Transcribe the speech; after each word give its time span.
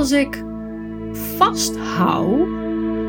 als 0.00 0.12
ik 0.12 0.44
vasthoud, 1.36 2.48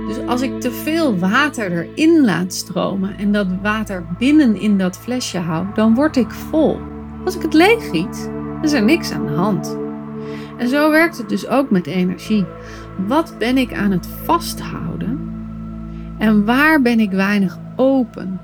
dus 0.08 0.28
als 0.28 0.42
ik 0.42 0.60
te 0.60 0.72
veel 0.72 1.18
water 1.18 1.72
erin 1.72 2.26
laat 2.26 2.54
stromen 2.54 3.18
en 3.18 3.32
dat 3.32 3.48
water 3.62 4.06
binnen 4.18 4.56
in 4.56 4.78
dat 4.78 4.98
flesje 4.98 5.38
hou, 5.38 5.66
dan 5.74 5.96
word 5.96 6.16
ik 6.16 6.32
vol. 6.32 6.80
Als 7.26 7.36
ik 7.36 7.42
het 7.42 7.54
leeg 7.54 7.90
giet, 7.90 8.32
is 8.62 8.72
er 8.72 8.84
niks 8.84 9.12
aan 9.12 9.26
de 9.26 9.34
hand. 9.34 9.78
En 10.58 10.68
zo 10.68 10.90
werkt 10.90 11.18
het 11.18 11.30
dus 11.30 11.48
ook 11.48 11.70
met 11.70 11.88
energie. 11.88 12.46
Wat 13.08 13.36
ben 13.38 13.58
ik 13.58 13.74
aan 13.74 13.92
het 13.92 14.08
vasthouden? 14.24 15.20
En 16.18 16.46
waar 16.46 16.82
ben 16.82 17.00
ik 17.00 17.12
weinig 17.12 17.60
open? 17.76 18.40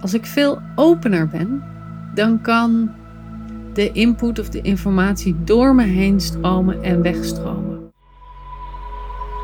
Als 0.00 0.14
ik 0.14 0.26
veel 0.26 0.58
opener 0.74 1.28
ben, 1.28 1.62
dan 2.14 2.40
kan 2.40 2.90
de 3.72 3.92
input 3.92 4.38
of 4.38 4.48
de 4.48 4.60
informatie 4.60 5.36
door 5.44 5.74
me 5.74 5.84
heen 5.84 6.20
stromen 6.20 6.82
en 6.82 7.02
wegstromen. 7.02 7.69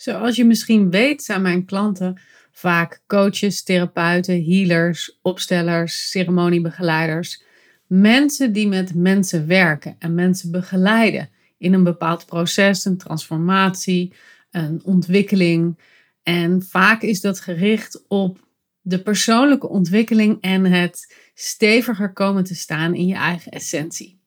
Zoals 0.00 0.36
je 0.36 0.44
misschien 0.44 0.90
weet, 0.90 1.22
zijn 1.22 1.42
mijn 1.42 1.64
klanten 1.64 2.20
vaak 2.50 3.02
coaches, 3.06 3.62
therapeuten, 3.62 4.44
healers, 4.44 5.18
opstellers, 5.22 6.10
ceremoniebegeleiders. 6.10 7.42
Mensen 7.86 8.52
die 8.52 8.68
met 8.68 8.94
mensen 8.94 9.46
werken 9.46 9.96
en 9.98 10.14
mensen 10.14 10.50
begeleiden 10.50 11.30
in 11.58 11.72
een 11.72 11.84
bepaald 11.84 12.26
proces, 12.26 12.84
een 12.84 12.96
transformatie, 12.96 14.12
een 14.50 14.80
ontwikkeling. 14.84 15.78
En 16.22 16.62
vaak 16.62 17.02
is 17.02 17.20
dat 17.20 17.40
gericht 17.40 18.04
op 18.08 18.48
de 18.80 19.02
persoonlijke 19.02 19.68
ontwikkeling 19.68 20.38
en 20.40 20.64
het 20.64 21.16
steviger 21.34 22.12
komen 22.12 22.44
te 22.44 22.54
staan 22.54 22.94
in 22.94 23.06
je 23.06 23.14
eigen 23.14 23.52
essentie. 23.52 24.19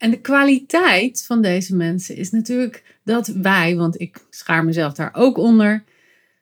En 0.00 0.10
de 0.10 0.20
kwaliteit 0.20 1.24
van 1.26 1.42
deze 1.42 1.76
mensen 1.76 2.16
is 2.16 2.30
natuurlijk 2.30 2.98
dat 3.04 3.26
wij, 3.26 3.76
want 3.76 4.00
ik 4.00 4.26
schaar 4.30 4.64
mezelf 4.64 4.92
daar 4.92 5.14
ook 5.14 5.38
onder, 5.38 5.84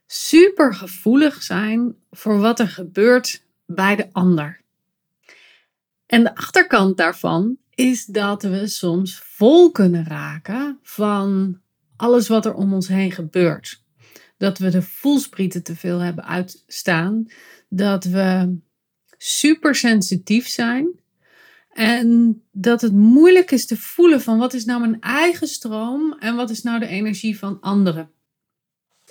super 0.06 0.75
gevoelig 0.75 1.42
zijn 1.42 1.95
voor 2.11 2.39
wat 2.39 2.61
er 2.61 2.69
gebeurt 2.69 3.42
bij 3.67 3.97
de 3.97 4.09
ander. 4.12 4.61
En 6.06 6.23
de 6.23 6.34
achterkant 6.34 6.97
daarvan 6.97 7.56
is 7.75 8.05
dat 8.05 8.42
we 8.42 8.67
soms 8.67 9.19
vol 9.19 9.70
kunnen 9.70 10.05
raken 10.05 10.79
van 10.83 11.61
alles 11.97 12.29
wat 12.29 12.47
er 12.47 12.55
om 12.55 12.73
ons 12.73 12.89
heen 12.89 13.12
gebeurt. 13.12 13.83
Dat 14.36 14.59
we 14.59 14.70
de 14.70 14.83
voelsprieten 14.83 15.62
te 15.62 15.77
veel 15.77 15.98
hebben 15.98 16.25
uitstaan. 16.25 17.27
Dat 17.69 18.05
we 18.05 18.59
super 19.17 19.75
sensitief 19.75 20.48
zijn. 20.48 20.89
En 21.78 22.42
dat 22.52 22.80
het 22.80 22.92
moeilijk 22.92 23.50
is 23.50 23.66
te 23.66 23.76
voelen 23.76 24.20
van 24.20 24.38
wat 24.38 24.54
is 24.54 24.64
nou 24.64 24.80
mijn 24.80 25.00
eigen 25.00 25.48
stroom 25.48 26.16
en 26.18 26.36
wat 26.36 26.50
is 26.50 26.62
nou 26.62 26.78
de 26.78 26.86
energie 26.86 27.38
van 27.38 27.60
anderen. 27.60 28.10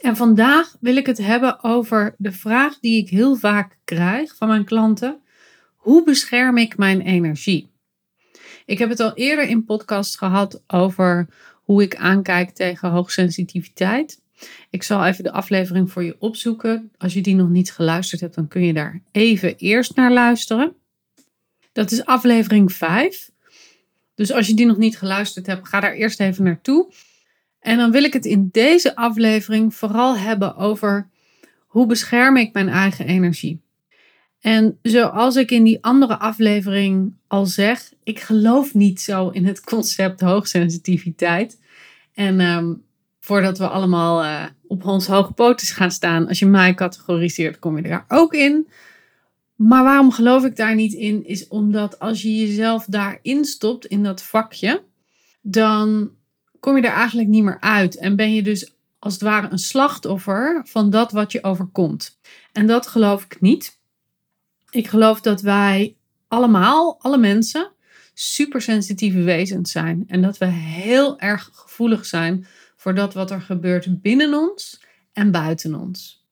En 0.02 0.16
vandaag 0.16 0.76
wil 0.80 0.96
ik 0.96 1.06
het 1.06 1.18
hebben 1.18 1.64
over 1.64 2.16
de 2.18 2.32
vraag 2.32 2.80
die 2.80 3.02
ik 3.02 3.10
heel 3.10 3.36
vaak 3.36 3.78
krijg 3.84 4.36
van 4.36 4.48
mijn 4.48 4.66
klanten. 4.66 5.20
Hoe 5.76 6.04
bescherm 6.04 6.58
ik 6.58 6.78
mijn 6.78 7.02
energie? 7.02 7.72
Ik 8.66 8.78
heb 8.78 8.90
het 8.90 9.00
al 9.00 9.14
eerder 9.14 9.48
in 9.48 9.66
podcast 9.66 10.18
gehad 10.18 10.64
over 10.68 11.28
hoe 11.64 11.82
ik 11.82 11.96
aankijk 11.96 12.50
tegen 12.50 12.90
hoogsensitiviteit. 12.90 14.22
Ik 14.70 14.84
zal 14.84 15.06
even 15.06 15.24
de 15.24 15.32
aflevering 15.32 15.92
voor 15.92 16.04
je 16.04 16.16
opzoeken. 16.20 16.92
Als 16.98 17.14
je 17.14 17.22
die 17.22 17.36
nog 17.36 17.50
niet 17.50 17.72
geluisterd 17.72 18.22
hebt, 18.22 18.36
dan 18.36 18.48
kun 18.48 18.62
je 18.62 18.74
daar 18.74 19.02
even 19.12 19.56
eerst 19.58 19.96
naar 19.96 20.12
luisteren. 20.12 20.76
Dat 21.78 21.92
is 21.92 22.06
aflevering 22.06 22.74
5. 22.74 23.32
Dus 24.16 24.32
als 24.32 24.48
je 24.48 24.54
die 24.54 24.66
nog 24.66 24.78
niet 24.78 24.98
geluisterd 24.98 25.46
hebt, 25.46 25.68
ga 25.68 25.80
daar 25.80 25.94
eerst 25.94 26.20
even 26.20 26.44
naartoe. 26.44 26.92
En 27.60 27.78
dan 27.78 27.92
wil 27.92 28.04
ik 28.04 28.14
het 28.14 28.26
in 28.26 28.50
deze 28.52 28.96
aflevering 28.96 29.76
vooral 29.76 30.18
hebben 30.18 30.56
over 30.56 31.10
hoe 31.68 31.86
bescherm 31.86 32.38
ik 32.38 32.54
mijn 32.54 32.70
eigen 32.70 33.06
energie. 33.06 33.62
En 34.40 34.80
zoals 34.82 35.36
ik 35.36 35.52
in 35.52 35.64
die 35.64 35.84
andere 35.84 36.18
aflevering 36.18 37.14
al 37.28 37.46
zeg, 37.46 37.94
ik 38.04 38.20
geloof 38.20 38.74
niet 38.74 39.02
zo 39.02 39.30
in 39.30 39.46
het 39.46 39.62
concept 39.62 40.22
hoogsensitiviteit. 40.22 41.60
En 42.14 42.40
ehm, 42.40 42.74
voordat 43.20 43.58
we 43.58 43.68
allemaal 43.68 44.24
uh, 44.24 44.44
op 44.68 44.86
ons 44.86 45.08
hoge 45.08 45.34
poten 45.34 45.68
gaan 45.68 45.92
staan, 45.92 46.28
als 46.28 46.40
je 46.40 46.46
mij 46.46 46.74
categoriseert, 46.74 47.60
kom 47.60 47.76
je 47.76 47.82
daar 47.82 48.06
ook 48.08 48.34
in. 48.34 48.68
Maar 49.58 49.84
waarom 49.84 50.12
geloof 50.12 50.46
ik 50.46 50.56
daar 50.56 50.76
niet 50.76 50.94
in? 50.94 51.26
Is 51.26 51.48
omdat 51.48 52.00
als 52.00 52.22
je 52.22 52.36
jezelf 52.36 52.86
daarin 52.86 53.46
stopt, 53.46 53.86
in 53.86 54.04
dat 54.04 54.24
vakje, 54.24 54.84
dan 55.42 56.12
kom 56.60 56.76
je 56.76 56.82
er 56.82 56.94
eigenlijk 56.94 57.30
niet 57.30 57.44
meer 57.44 57.60
uit. 57.60 57.98
En 57.98 58.16
ben 58.16 58.34
je 58.34 58.44
dus 58.44 58.74
als 59.00 59.14
het 59.14 59.22
ware 59.22 59.48
een 59.50 59.60
slachtoffer 59.60 60.62
van 60.66 60.90
dat 60.90 61.12
wat 61.12 61.32
je 61.32 61.44
overkomt. 61.44 62.20
En 62.52 62.68
dat 62.68 62.88
geloof 62.88 63.24
ik 63.24 63.42
niet. 63.42 63.80
Ik 64.70 64.88
geloof 64.88 65.22
dat 65.22 65.42
wij 65.42 65.96
allemaal, 66.28 67.00
alle 67.02 67.18
mensen, 67.18 67.72
supersensitieve 68.14 69.22
wezens 69.22 69.72
zijn. 69.72 70.04
En 70.08 70.22
dat 70.22 70.38
we 70.38 70.46
heel 70.46 71.20
erg 71.20 71.50
gevoelig 71.54 72.06
zijn 72.06 72.48
voor 72.76 72.96
dat 72.96 73.14
wat 73.14 73.32
er 73.32 73.42
gebeurt 73.42 74.02
binnen 74.02 74.34
ons 74.34 74.82
en 75.14 75.32
buiten 75.32 75.76
ons. 75.76 76.26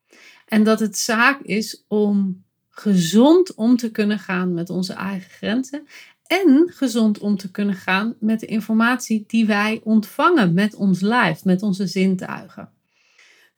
En 0.45 0.63
dat 0.63 0.79
het 0.79 0.97
zaak 0.97 1.41
is 1.41 1.83
om 1.87 2.44
gezond 2.77 3.53
om 3.53 3.77
te 3.77 3.91
kunnen 3.91 4.19
gaan 4.19 4.53
met 4.53 4.69
onze 4.69 4.93
eigen 4.93 5.29
grenzen 5.29 5.87
en 6.27 6.71
gezond 6.73 7.19
om 7.19 7.37
te 7.37 7.51
kunnen 7.51 7.75
gaan 7.75 8.15
met 8.19 8.39
de 8.39 8.45
informatie 8.45 9.23
die 9.27 9.45
wij 9.45 9.81
ontvangen 9.83 10.53
met 10.53 10.75
ons 10.75 11.01
lijf, 11.01 11.43
met 11.43 11.61
onze 11.61 11.87
zintuigen. 11.87 12.69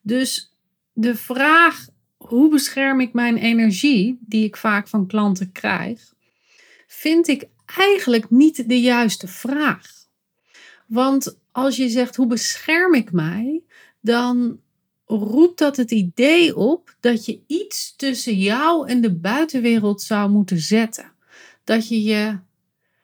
Dus 0.02 0.54
de 0.94 1.16
vraag 1.16 1.88
hoe 2.18 2.50
bescherm 2.50 3.00
ik 3.00 3.14
mijn 3.14 3.38
energie, 3.38 4.18
die 4.22 4.46
ik 4.46 4.58
vaak 4.58 4.88
van 4.88 5.08
klanten 5.08 5.52
krijg, 5.52 6.14
vind 6.88 7.28
ik 7.28 7.48
eigenlijk 7.66 8.30
niet 8.30 8.70
de 8.70 8.82
juiste 8.82 9.28
vraag. 9.28 9.92
Want 10.88 11.38
als 11.52 11.76
je 11.76 11.90
zegt 11.90 12.16
hoe 12.16 12.28
bescherm 12.28 12.94
ik 12.94 13.12
mij, 13.12 13.64
dan 14.02 14.60
roept 15.08 15.60
dat 15.60 15.78
het 15.78 15.92
idee 15.92 16.56
op 16.56 16.96
dat 17.00 17.26
je 17.26 17.40
iets 17.48 17.96
tussen 17.96 18.36
jou 18.36 18.90
en 18.90 19.02
de 19.02 19.14
buitenwereld 19.14 20.02
zou 20.02 20.30
moeten 20.30 20.60
zetten. 20.60 21.12
Dat 21.64 21.88
je 21.88 22.04
je 22.04 22.40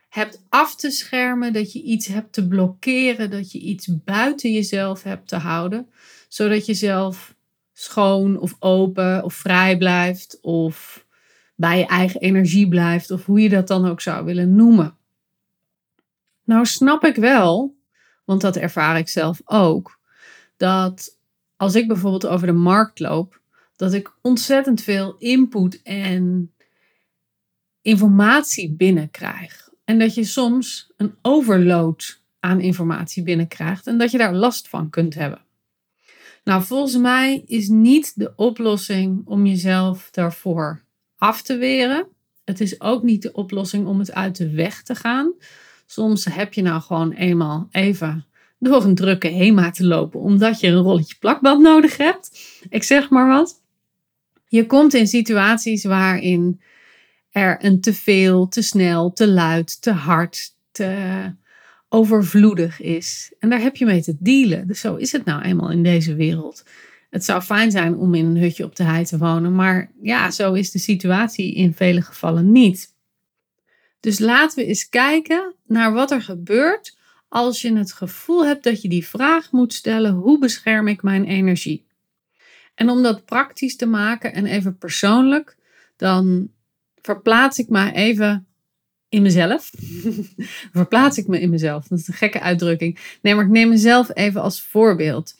hebt 0.09 0.41
af 0.49 0.75
te 0.75 0.91
schermen, 0.91 1.53
dat 1.53 1.73
je 1.73 1.81
iets 1.81 2.07
hebt 2.07 2.33
te 2.33 2.47
blokkeren, 2.47 3.29
dat 3.29 3.51
je 3.51 3.59
iets 3.59 3.89
buiten 4.03 4.51
jezelf 4.51 5.03
hebt 5.03 5.27
te 5.27 5.35
houden, 5.35 5.89
zodat 6.27 6.65
je 6.65 6.73
zelf 6.73 7.35
schoon 7.73 8.39
of 8.39 8.55
open 8.59 9.23
of 9.23 9.33
vrij 9.33 9.77
blijft 9.77 10.37
of 10.41 11.05
bij 11.55 11.77
je 11.77 11.85
eigen 11.85 12.21
energie 12.21 12.67
blijft 12.67 13.11
of 13.11 13.25
hoe 13.25 13.39
je 13.39 13.49
dat 13.49 13.67
dan 13.67 13.87
ook 13.87 14.01
zou 14.01 14.25
willen 14.25 14.55
noemen. 14.55 14.97
Nou 16.43 16.65
snap 16.65 17.03
ik 17.03 17.15
wel, 17.15 17.75
want 18.25 18.41
dat 18.41 18.55
ervaar 18.55 18.97
ik 18.97 19.09
zelf 19.09 19.41
ook, 19.45 19.99
dat 20.57 21.17
als 21.57 21.75
ik 21.75 21.87
bijvoorbeeld 21.87 22.27
over 22.27 22.47
de 22.47 22.53
markt 22.53 22.99
loop, 22.99 23.41
dat 23.75 23.93
ik 23.93 24.13
ontzettend 24.21 24.81
veel 24.81 25.15
input 25.17 25.81
en 25.81 26.51
informatie 27.81 28.73
binnenkrijg. 28.73 29.69
En 29.83 29.99
dat 29.99 30.13
je 30.15 30.23
soms 30.23 30.91
een 30.97 31.15
overload 31.21 32.21
aan 32.39 32.59
informatie 32.59 33.23
binnenkrijgt 33.23 33.87
en 33.87 33.97
dat 33.97 34.11
je 34.11 34.17
daar 34.17 34.35
last 34.35 34.69
van 34.69 34.89
kunt 34.89 35.13
hebben. 35.13 35.41
Nou, 36.43 36.63
volgens 36.63 36.97
mij 36.97 37.43
is 37.45 37.67
niet 37.67 38.19
de 38.19 38.33
oplossing 38.35 39.21
om 39.25 39.45
jezelf 39.45 40.09
daarvoor 40.11 40.83
af 41.17 41.41
te 41.41 41.57
weren. 41.57 42.07
Het 42.43 42.61
is 42.61 42.81
ook 42.81 43.03
niet 43.03 43.21
de 43.21 43.33
oplossing 43.33 43.87
om 43.87 43.99
het 43.99 44.11
uit 44.11 44.37
de 44.37 44.49
weg 44.49 44.83
te 44.83 44.95
gaan. 44.95 45.33
Soms 45.85 46.25
heb 46.25 46.53
je 46.53 46.61
nou 46.61 46.81
gewoon 46.81 47.11
eenmaal 47.11 47.67
even 47.71 48.25
door 48.63 48.83
een 48.83 48.95
drukke 48.95 49.29
HEMA 49.29 49.71
te 49.71 49.85
lopen, 49.85 50.19
omdat 50.19 50.59
je 50.59 50.67
een 50.67 50.81
rolletje 50.81 51.15
plakband 51.19 51.61
nodig 51.61 51.97
hebt. 51.97 52.39
Ik 52.69 52.83
zeg 52.83 53.09
maar 53.09 53.27
wat. 53.27 53.61
Je 54.47 54.65
komt 54.65 54.93
in 54.93 55.07
situaties 55.07 55.83
waarin 55.83 56.61
er 57.31 57.57
een 57.65 57.81
te 57.81 57.93
veel, 57.93 58.47
te 58.47 58.61
snel, 58.61 59.13
te 59.13 59.27
luid, 59.27 59.81
te 59.81 59.91
hard, 59.91 60.55
te 60.71 61.31
overvloedig 61.89 62.81
is. 62.81 63.33
En 63.39 63.49
daar 63.49 63.61
heb 63.61 63.75
je 63.75 63.85
mee 63.85 64.01
te 64.01 64.15
dealen. 64.19 64.67
Dus 64.67 64.79
zo 64.79 64.95
is 64.95 65.11
het 65.11 65.25
nou 65.25 65.41
eenmaal 65.41 65.71
in 65.71 65.83
deze 65.83 66.15
wereld. 66.15 66.63
Het 67.09 67.25
zou 67.25 67.41
fijn 67.41 67.71
zijn 67.71 67.95
om 67.95 68.13
in 68.13 68.25
een 68.25 68.37
hutje 68.37 68.63
op 68.63 68.75
de 68.75 68.83
hei 68.83 69.05
te 69.05 69.17
wonen, 69.17 69.55
maar 69.55 69.91
ja, 70.01 70.31
zo 70.31 70.53
is 70.53 70.71
de 70.71 70.79
situatie 70.79 71.53
in 71.53 71.73
vele 71.73 72.01
gevallen 72.01 72.51
niet. 72.51 72.93
Dus 73.99 74.19
laten 74.19 74.57
we 74.57 74.65
eens 74.65 74.89
kijken 74.89 75.55
naar 75.65 75.93
wat 75.93 76.11
er 76.11 76.21
gebeurt 76.21 76.97
als 77.33 77.61
je 77.61 77.77
het 77.77 77.93
gevoel 77.93 78.45
hebt 78.45 78.63
dat 78.63 78.81
je 78.81 78.89
die 78.89 79.07
vraag 79.07 79.51
moet 79.51 79.73
stellen: 79.73 80.11
hoe 80.11 80.39
bescherm 80.39 80.87
ik 80.87 81.03
mijn 81.03 81.25
energie? 81.25 81.85
En 82.75 82.89
om 82.89 83.03
dat 83.03 83.25
praktisch 83.25 83.75
te 83.75 83.85
maken 83.85 84.33
en 84.33 84.45
even 84.45 84.77
persoonlijk, 84.77 85.57
dan 85.97 86.49
verplaats 87.01 87.57
ik 87.57 87.69
me 87.69 87.91
even 87.91 88.47
in 89.09 89.21
mezelf. 89.21 89.71
verplaats 90.81 91.17
ik 91.17 91.27
me 91.27 91.39
in 91.39 91.49
mezelf. 91.49 91.87
Dat 91.87 91.99
is 91.99 92.07
een 92.07 92.13
gekke 92.13 92.39
uitdrukking. 92.39 93.17
Nee, 93.21 93.35
maar 93.35 93.45
ik 93.45 93.51
neem 93.51 93.69
mezelf 93.69 94.09
even 94.13 94.41
als 94.41 94.61
voorbeeld. 94.61 95.35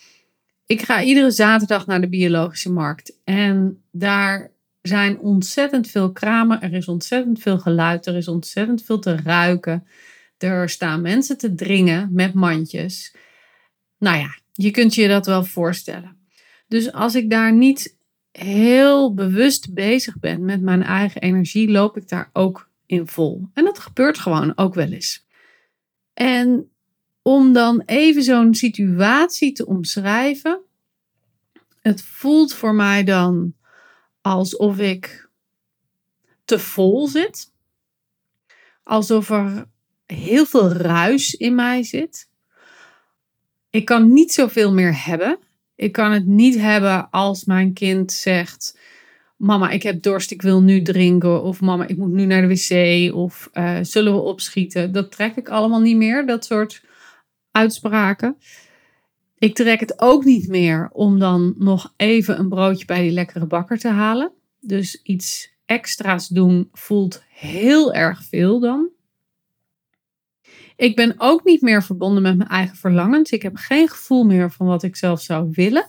Ik 0.66 0.82
ga 0.82 1.04
iedere 1.04 1.32
zaterdag 1.32 1.86
naar 1.86 2.02
de 2.02 2.10
biologische 2.10 2.72
markt. 2.72 3.18
En 3.24 3.84
daar 3.92 4.52
zijn 4.82 5.20
ontzettend 5.20 5.88
veel 5.88 6.12
kramen. 6.12 6.62
Er 6.62 6.74
is 6.74 6.88
ontzettend 6.88 7.40
veel 7.40 7.60
geluid. 7.60 8.06
Er 8.06 8.16
is 8.16 8.28
ontzettend 8.28 8.84
veel 8.84 9.00
te 9.00 9.16
ruiken. 9.16 9.88
Er 10.44 10.70
staan 10.70 11.02
mensen 11.02 11.38
te 11.38 11.56
dringen 11.56 12.10
met 12.12 12.34
mandjes. 12.34 13.16
Nou 13.98 14.18
ja, 14.18 14.38
je 14.52 14.72
kunt 14.72 14.96
je 14.96 15.08
dat 15.08 15.26
wel 15.26 15.44
voorstellen. 15.44 16.18
Dus 16.68 16.92
als 16.92 17.16
ik 17.16 17.30
daar 17.30 17.54
niet 17.54 17.98
heel 18.32 19.14
bewust 19.14 19.74
bezig 19.74 20.20
ben 20.20 20.46
met 20.46 20.62
mijn 20.62 20.84
eigen 20.84 21.22
energie, 21.22 21.70
loop 21.70 21.98
ik 21.98 22.08
daar 22.08 22.30
ook 22.34 22.70
in 22.86 23.08
vol. 23.08 23.48
En 23.54 23.64
dat 23.64 23.80
gebeurt 23.80 24.18
gewoon 24.18 24.58
ook 24.58 24.74
wel 24.74 24.92
eens. 24.92 25.26
En 26.14 26.70
om 27.22 27.54
dan 27.54 27.82
even 27.86 28.24
zo'n 28.24 28.54
situatie 28.54 29.52
te 29.52 29.66
omschrijven. 29.66 30.60
Het 31.82 32.02
voelt 32.02 32.54
voor 32.54 32.76
mij 32.76 33.04
dan 33.04 33.54
alsof 34.22 34.80
ik 34.80 35.30
te 36.46 36.60
vol 36.60 37.08
zit. 37.08 37.52
Alsof 38.84 39.30
er 39.30 39.68
heel 40.14 40.46
veel 40.46 40.72
ruis 40.72 41.34
in 41.34 41.56
mij 41.56 41.84
zit. 41.84 42.30
Ik 43.70 43.86
kan 43.86 44.14
niet 44.14 44.34
zoveel 44.34 44.74
meer 44.74 45.06
hebben. 45.06 45.38
Ik 45.76 45.92
kan 45.92 46.12
het 46.12 46.26
niet 46.26 46.60
hebben 46.60 47.10
als 47.10 47.46
mijn 47.46 47.74
kind 47.74 48.12
zegt: 48.12 48.80
Mama, 49.38 49.70
ik 49.70 49.84
heb 49.84 50.02
dorst, 50.02 50.32
ik 50.32 50.42
wil 50.42 50.62
nu 50.62 50.82
drinken. 50.82 51.44
Of 51.44 51.62
mama, 51.62 51.88
ik 51.88 51.98
moet 51.98 52.12
nu 52.12 52.26
naar 52.26 52.42
de 52.42 52.48
wc. 52.48 53.14
Of 53.16 53.50
uh, 53.54 53.78
zullen 53.82 54.14
we 54.14 54.20
opschieten? 54.20 54.92
Dat 54.92 55.12
trek 55.12 55.36
ik 55.36 55.50
allemaal 55.50 55.82
niet 55.82 55.98
meer, 55.98 56.26
dat 56.26 56.46
soort 56.46 56.84
uitspraken. 57.52 58.38
Ik 59.38 59.56
trek 59.56 59.80
het 59.80 60.02
ook 60.02 60.24
niet 60.24 60.48
meer 60.48 60.90
om 60.92 61.20
dan 61.20 61.56
nog 61.58 61.94
even 61.98 62.40
een 62.40 62.50
broodje 62.50 62.86
bij 62.86 63.02
die 63.02 63.12
lekkere 63.12 63.46
bakker 63.46 63.78
te 63.78 63.88
halen. 63.88 64.32
Dus 64.60 65.02
iets 65.02 65.54
extra's 65.66 66.28
doen 66.28 66.70
voelt 66.72 67.24
heel 67.30 67.94
erg 67.94 68.24
veel 68.24 68.60
dan. 68.60 68.90
Ik 70.84 70.96
ben 70.96 71.14
ook 71.18 71.44
niet 71.44 71.62
meer 71.62 71.84
verbonden 71.84 72.24
met 72.24 72.38
mijn 72.38 72.50
eigen 72.50 72.78
verlangens. 72.78 73.32
Ik 73.32 73.42
heb 73.42 73.56
geen 73.56 73.88
gevoel 73.88 74.24
meer 74.24 74.52
van 74.52 74.66
wat 74.66 74.84
ik 74.84 74.96
zelf 74.96 75.22
zou 75.22 75.50
willen. 75.52 75.86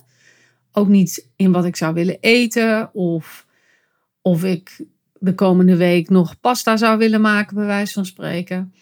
Ook 0.73 0.89
niet 0.89 1.29
in 1.37 1.53
wat 1.53 1.65
ik 1.65 1.77
zou 1.77 1.95
willen 1.95 2.19
eten 2.21 2.95
of 2.95 3.47
of 4.23 4.45
ik 4.45 4.85
de 5.19 5.35
komende 5.35 5.77
week 5.77 6.09
nog 6.09 6.41
pasta 6.41 6.77
zou 6.77 6.99
willen 6.99 7.21
maken, 7.21 7.55
bij 7.57 7.67
wijze 7.67 7.93
van 7.93 8.07
spreken. 8.07 8.75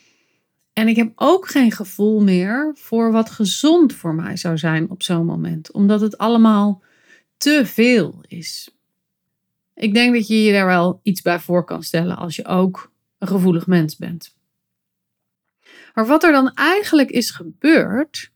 En 0.73 0.89
ik 0.89 0.97
heb 0.97 1.13
ook 1.15 1.49
geen 1.49 1.73
gevoel 1.73 2.23
meer 2.23 2.71
voor 2.75 3.13
wat 3.13 3.31
gezond 3.31 3.93
voor 3.93 4.15
mij 4.15 4.37
zou 4.37 4.59
zijn 4.59 4.91
op 4.91 5.03
zo'n 5.03 5.27
moment, 5.27 5.71
omdat 5.71 6.01
het 6.01 6.19
allemaal 6.19 6.83
te 7.37 7.63
veel 7.65 8.25
is. 8.27 8.75
Ik 9.75 9.95
denk 9.95 10.15
dat 10.15 10.27
je 10.27 10.43
je 10.43 10.53
daar 10.53 10.67
wel 10.67 11.01
iets 11.03 11.23
bij 11.23 11.41
voor 11.41 11.65
kan 11.65 11.83
stellen 11.83 12.17
als 12.17 12.37
je 12.37 12.47
ook 12.47 12.93
een 13.19 13.29
gevoelig 13.29 13.67
mens 13.67 13.97
bent. 13.97 14.41
Maar 15.95 16.07
wat 16.07 16.23
er 16.25 16.33
dan 16.33 16.55
eigenlijk 16.55 17.11
is 17.11 17.31
gebeurd, 17.31 18.31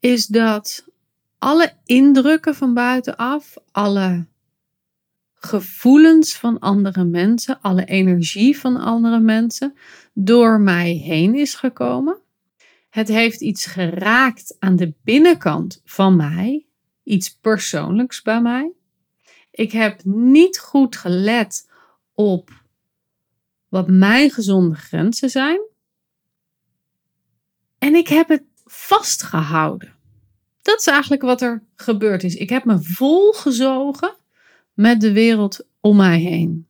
is 0.00 0.26
dat 0.26 0.84
alle 1.38 1.72
indrukken 1.84 2.54
van 2.54 2.74
buitenaf, 2.74 3.56
alle 3.72 4.26
gevoelens 5.34 6.36
van 6.36 6.58
andere 6.58 7.04
mensen, 7.04 7.60
alle 7.60 7.84
energie 7.84 8.58
van 8.58 8.76
andere 8.76 9.20
mensen 9.20 9.76
door 10.12 10.60
mij 10.60 10.90
heen 10.90 11.34
is 11.34 11.54
gekomen. 11.54 12.18
Het 12.90 13.08
heeft 13.08 13.40
iets 13.40 13.66
geraakt 13.66 14.56
aan 14.58 14.76
de 14.76 14.94
binnenkant 15.04 15.80
van 15.84 16.16
mij, 16.16 16.66
iets 17.02 17.38
persoonlijks 17.38 18.22
bij 18.22 18.40
mij. 18.40 18.72
Ik 19.50 19.72
heb 19.72 20.04
niet 20.04 20.58
goed 20.58 20.96
gelet 20.96 21.70
op 22.14 22.50
wat 23.68 23.88
mijn 23.88 24.30
gezonde 24.30 24.74
grenzen 24.74 25.30
zijn. 25.30 25.60
En 27.86 27.94
ik 27.94 28.08
heb 28.08 28.28
het 28.28 28.42
vastgehouden. 28.64 29.94
Dat 30.62 30.80
is 30.80 30.86
eigenlijk 30.86 31.22
wat 31.22 31.42
er 31.42 31.62
gebeurd 31.74 32.24
is. 32.24 32.34
Ik 32.34 32.48
heb 32.48 32.64
me 32.64 32.82
volgezogen 32.82 34.16
met 34.74 35.00
de 35.00 35.12
wereld 35.12 35.66
om 35.80 35.96
mij 35.96 36.18
heen. 36.18 36.66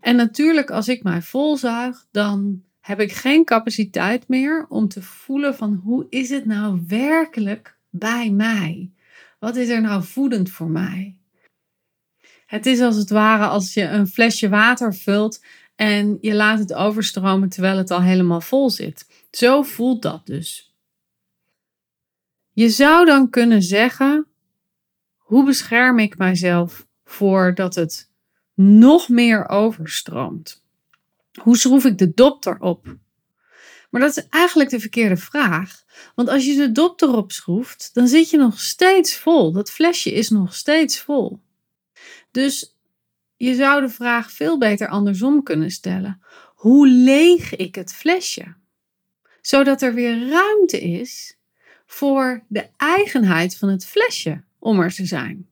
En 0.00 0.16
natuurlijk, 0.16 0.70
als 0.70 0.88
ik 0.88 1.02
mij 1.02 1.22
volzuig, 1.22 2.06
dan 2.10 2.62
heb 2.80 3.00
ik 3.00 3.12
geen 3.12 3.44
capaciteit 3.44 4.28
meer 4.28 4.66
om 4.68 4.88
te 4.88 5.02
voelen 5.02 5.56
van 5.56 5.80
hoe 5.84 6.06
is 6.08 6.28
het 6.28 6.44
nou 6.44 6.84
werkelijk 6.86 7.76
bij 7.90 8.30
mij? 8.30 8.90
Wat 9.38 9.56
is 9.56 9.68
er 9.68 9.80
nou 9.80 10.02
voedend 10.04 10.50
voor 10.50 10.70
mij? 10.70 11.16
Het 12.46 12.66
is 12.66 12.80
als 12.80 12.96
het 12.96 13.10
ware 13.10 13.46
als 13.46 13.74
je 13.74 13.82
een 13.82 14.06
flesje 14.06 14.48
water 14.48 14.94
vult 14.94 15.40
en 15.78 16.18
je 16.20 16.34
laat 16.34 16.58
het 16.58 16.74
overstromen 16.74 17.48
terwijl 17.48 17.76
het 17.76 17.90
al 17.90 18.02
helemaal 18.02 18.40
vol 18.40 18.70
zit. 18.70 19.06
Zo 19.30 19.62
voelt 19.62 20.02
dat 20.02 20.26
dus. 20.26 20.74
Je 22.52 22.68
zou 22.68 23.04
dan 23.04 23.30
kunnen 23.30 23.62
zeggen 23.62 24.26
hoe 25.16 25.44
bescherm 25.44 25.98
ik 25.98 26.18
mijzelf 26.18 26.86
voordat 27.04 27.74
het 27.74 28.10
nog 28.54 29.08
meer 29.08 29.48
overstroomt? 29.48 30.62
Hoe 31.42 31.56
schroef 31.56 31.84
ik 31.84 31.98
de 31.98 32.14
dop 32.14 32.46
erop? 32.46 32.96
Maar 33.90 34.00
dat 34.00 34.16
is 34.16 34.28
eigenlijk 34.28 34.70
de 34.70 34.80
verkeerde 34.80 35.16
vraag. 35.16 35.84
Want 36.14 36.28
als 36.28 36.44
je 36.44 36.56
de 36.56 36.72
dop 36.72 37.00
erop 37.00 37.32
schroeft, 37.32 37.90
dan 37.92 38.08
zit 38.08 38.30
je 38.30 38.36
nog 38.36 38.60
steeds 38.60 39.16
vol. 39.16 39.52
Dat 39.52 39.70
flesje 39.70 40.12
is 40.12 40.28
nog 40.28 40.54
steeds 40.54 41.00
vol. 41.00 41.40
Dus 42.30 42.76
je 43.36 43.54
zou 43.54 43.80
de 43.80 43.88
vraag 43.88 44.32
veel 44.32 44.58
beter 44.58 44.88
andersom 44.88 45.42
kunnen 45.42 45.70
stellen. 45.70 46.22
Hoe 46.54 46.88
leeg 46.88 47.56
ik 47.56 47.74
het 47.74 47.94
flesje? 47.94 48.54
Zodat 49.40 49.82
er 49.82 49.94
weer 49.94 50.28
ruimte 50.28 50.80
is 50.80 51.38
voor 51.86 52.44
de 52.48 52.68
eigenheid 52.76 53.56
van 53.56 53.68
het 53.68 53.86
flesje 53.86 54.42
om 54.58 54.80
er 54.80 54.94
te 54.94 55.06
zijn. 55.06 55.48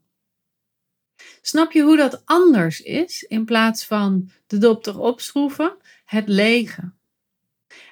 Snap 1.42 1.72
je 1.72 1.82
hoe 1.82 1.96
dat 1.96 2.22
anders 2.24 2.80
is 2.80 3.22
in 3.22 3.44
plaats 3.44 3.84
van 3.84 4.30
de 4.46 4.58
dop 4.58 4.86
erop 4.86 5.20
schroeven, 5.20 5.76
het 6.04 6.28
lege? 6.28 6.92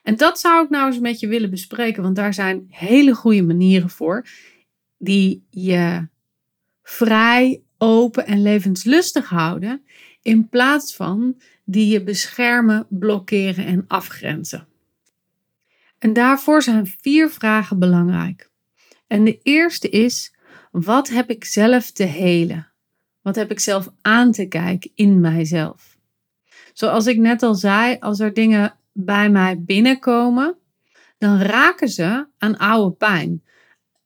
En 0.03 0.17
dat 0.17 0.41
zou 0.41 0.65
ik 0.65 0.71
nou 0.71 0.87
eens 0.87 0.99
met 0.99 1.21
je 1.21 1.27
willen 1.27 1.51
bespreken, 1.51 2.03
want 2.03 2.17
daar 2.17 2.35
zijn 2.35 2.67
hele 2.69 3.15
goede 3.15 3.43
manieren 3.43 3.91
voor 3.91 4.27
die 4.99 5.47
je 5.51 6.09
vrij, 6.83 7.63
open 7.79 8.27
en 8.27 8.43
levenslustig 8.43 9.29
houden, 9.29 9.85
in 10.23 10.49
plaats 10.49 10.97
van 10.97 11.41
die 11.65 11.93
je 11.93 12.03
beschermen, 12.03 12.87
blokkeren 12.89 13.67
en 13.67 13.85
afgrenzen. 13.89 14.69
En 16.05 16.13
daarvoor 16.13 16.63
zijn 16.63 16.87
vier 17.01 17.31
vragen 17.31 17.79
belangrijk. 17.79 18.51
En 19.07 19.25
de 19.25 19.39
eerste 19.43 19.89
is: 19.89 20.35
wat 20.71 21.09
heb 21.09 21.31
ik 21.31 21.45
zelf 21.45 21.91
te 21.91 22.03
helen? 22.03 22.73
Wat 23.23 23.37
heb 23.37 23.51
ik 23.51 23.61
zelf 23.61 23.89
aan 24.01 24.33
te 24.33 24.47
kijken 24.47 24.91
in 24.95 25.21
mijzelf? 25.21 25.99
Zoals 26.73 27.07
ik 27.07 27.17
net 27.17 27.43
al 27.43 27.55
zei, 27.55 27.97
als 28.01 28.21
er 28.21 28.35
dingen 28.35 28.77
bij 28.93 29.31
mij 29.31 29.63
binnenkomen, 29.63 30.57
dan 31.19 31.39
raken 31.41 31.89
ze 31.89 32.27
aan 32.39 32.57
oude 32.57 32.97
pijn. 32.97 33.43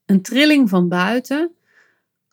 Een 0.06 0.22
trilling 0.22 0.68
van 0.68 0.88
buiten 0.88 1.52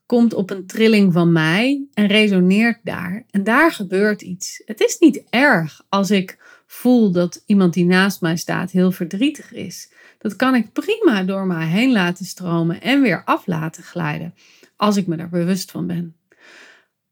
komt 0.05 0.33
op 0.33 0.49
een 0.49 0.65
trilling 0.65 1.13
van 1.13 1.31
mij 1.31 1.85
en 1.93 2.07
resoneert 2.07 2.79
daar. 2.83 3.25
En 3.29 3.43
daar 3.43 3.71
gebeurt 3.71 4.21
iets. 4.21 4.61
Het 4.65 4.81
is 4.81 4.97
niet 4.99 5.23
erg 5.29 5.85
als 5.89 6.11
ik 6.11 6.54
voel 6.75 7.11
dat 7.11 7.43
iemand 7.45 7.73
die 7.73 7.85
naast 7.85 8.21
mij 8.21 8.37
staat 8.37 8.71
heel 8.71 8.91
verdrietig 8.91 9.53
is. 9.53 9.91
Dat 10.17 10.35
kan 10.35 10.55
ik 10.55 10.71
prima 10.71 11.23
door 11.23 11.45
mij 11.45 11.67
heen 11.67 11.91
laten 11.91 12.25
stromen 12.25 12.81
en 12.81 13.01
weer 13.01 13.23
af 13.25 13.47
laten 13.47 13.83
glijden, 13.83 14.33
als 14.75 14.97
ik 14.97 15.07
me 15.07 15.15
er 15.15 15.29
bewust 15.29 15.71
van 15.71 15.87
ben. 15.87 16.15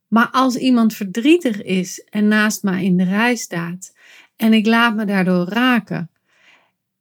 Maar 0.08 0.29
als 0.32 0.55
iemand 0.55 0.93
verdrietig 0.93 1.63
is 1.63 2.08
en 2.10 2.27
naast 2.27 2.63
mij 2.63 2.84
in 2.84 2.98
de 2.98 3.03
rij 3.03 3.36
staat 3.36 3.93
en 4.36 4.53
ik 4.53 4.65
laat 4.65 4.96
me 4.96 5.05
daardoor 5.05 5.48
raken 5.48 6.10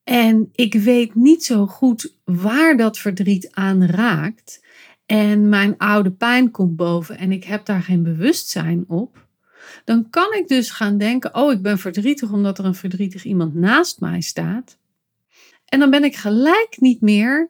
En 0.05 0.49
ik 0.53 0.75
weet 0.75 1.15
niet 1.15 1.45
zo 1.45 1.67
goed 1.67 2.17
waar 2.25 2.77
dat 2.77 2.99
verdriet 2.99 3.49
aan 3.51 3.87
raakt. 3.87 4.65
En 5.07 5.49
mijn 5.49 5.79
oude 5.79 6.11
pijn 6.11 6.51
komt 6.51 6.77
boven 6.77 7.19
en 7.19 7.33
ik 7.33 7.45
heb 7.45 7.67
daar 7.67 7.83
geen 7.83 8.03
bewustzijn 8.03 8.85
op. 8.89 9.27
Dan 9.85 10.11
kan 10.11 10.33
ik 10.33 10.49
dus 10.49 10.71
gaan 10.71 10.99
denken: 10.99 11.35
oh, 11.35 11.53
ik 11.53 11.63
ben 11.63 11.79
verdrietig 11.79 12.31
omdat 12.33 12.59
er 12.59 12.65
een 12.65 12.75
verdrietig 12.75 13.25
iemand 13.25 13.55
naast 13.55 14.01
mij 14.01 14.21
staat. 14.21 14.79
En 15.65 15.79
dan 15.79 15.91
ben 15.91 16.05
ik 16.05 16.17
gelijk 16.17 16.77
niet 16.77 17.01
meer 17.01 17.49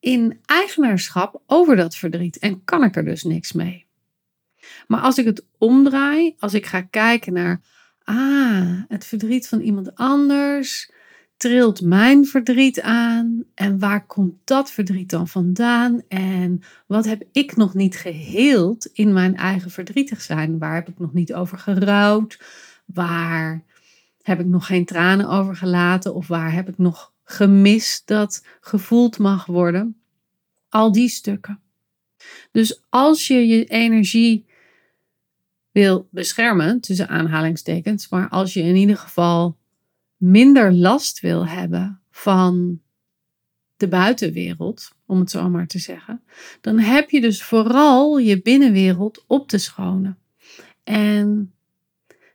in 0.00 0.40
eigenaarschap 0.44 1.42
over 1.46 1.76
dat 1.76 1.96
verdriet 1.96 2.38
en 2.38 2.64
kan 2.64 2.84
ik 2.84 2.96
er 2.96 3.04
dus 3.04 3.22
niks 3.22 3.52
mee. 3.52 3.86
Maar 4.86 5.00
als 5.00 5.18
ik 5.18 5.24
het 5.24 5.44
omdraai, 5.58 6.34
als 6.38 6.54
ik 6.54 6.66
ga 6.66 6.80
kijken 6.80 7.32
naar, 7.32 7.60
ah, 8.04 8.82
het 8.88 9.04
verdriet 9.04 9.48
van 9.48 9.60
iemand 9.60 9.94
anders, 9.94 10.90
trilt 11.44 11.80
mijn 11.80 12.26
verdriet 12.26 12.80
aan 12.80 13.44
en 13.54 13.78
waar 13.78 14.06
komt 14.06 14.34
dat 14.44 14.70
verdriet 14.70 15.10
dan 15.10 15.28
vandaan 15.28 16.02
en 16.08 16.62
wat 16.86 17.04
heb 17.04 17.22
ik 17.32 17.56
nog 17.56 17.74
niet 17.74 17.96
geheeld 17.96 18.86
in 18.86 19.12
mijn 19.12 19.36
eigen 19.36 19.70
verdrietig 19.70 20.20
zijn? 20.20 20.58
Waar 20.58 20.74
heb 20.74 20.88
ik 20.88 20.98
nog 20.98 21.12
niet 21.12 21.34
over 21.34 21.58
gerouwd? 21.58 22.40
Waar 22.84 23.62
heb 24.22 24.40
ik 24.40 24.46
nog 24.46 24.66
geen 24.66 24.84
tranen 24.84 25.28
over 25.28 25.56
gelaten 25.56 26.14
of 26.14 26.26
waar 26.26 26.52
heb 26.52 26.68
ik 26.68 26.78
nog 26.78 27.12
gemist 27.24 28.06
dat 28.06 28.44
gevoeld 28.60 29.18
mag 29.18 29.46
worden? 29.46 29.96
Al 30.68 30.92
die 30.92 31.08
stukken. 31.08 31.60
Dus 32.50 32.82
als 32.88 33.26
je 33.26 33.46
je 33.46 33.64
energie 33.64 34.46
wil 35.70 36.08
beschermen, 36.10 36.80
tussen 36.80 37.08
aanhalingstekens, 37.08 38.08
maar 38.08 38.28
als 38.28 38.54
je 38.54 38.62
in 38.62 38.76
ieder 38.76 38.96
geval 38.96 39.56
minder 40.16 40.72
last 40.72 41.20
wil 41.20 41.46
hebben 41.46 42.00
van 42.10 42.80
de 43.76 43.88
buitenwereld, 43.88 44.92
om 45.06 45.20
het 45.20 45.30
zo 45.30 45.48
maar 45.48 45.66
te 45.66 45.78
zeggen, 45.78 46.22
dan 46.60 46.78
heb 46.78 47.10
je 47.10 47.20
dus 47.20 47.42
vooral 47.42 48.18
je 48.18 48.42
binnenwereld 48.42 49.24
op 49.26 49.48
te 49.48 49.58
schonen. 49.58 50.18
En 50.84 51.54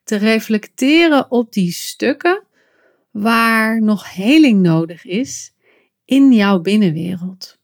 te 0.03 0.15
reflecteren 0.15 1.31
op 1.31 1.53
die 1.53 1.71
stukken 1.71 2.43
waar 3.11 3.81
nog 3.81 4.13
heling 4.13 4.61
nodig 4.61 5.05
is 5.05 5.53
in 6.05 6.33
jouw 6.33 6.59
binnenwereld. 6.59 7.57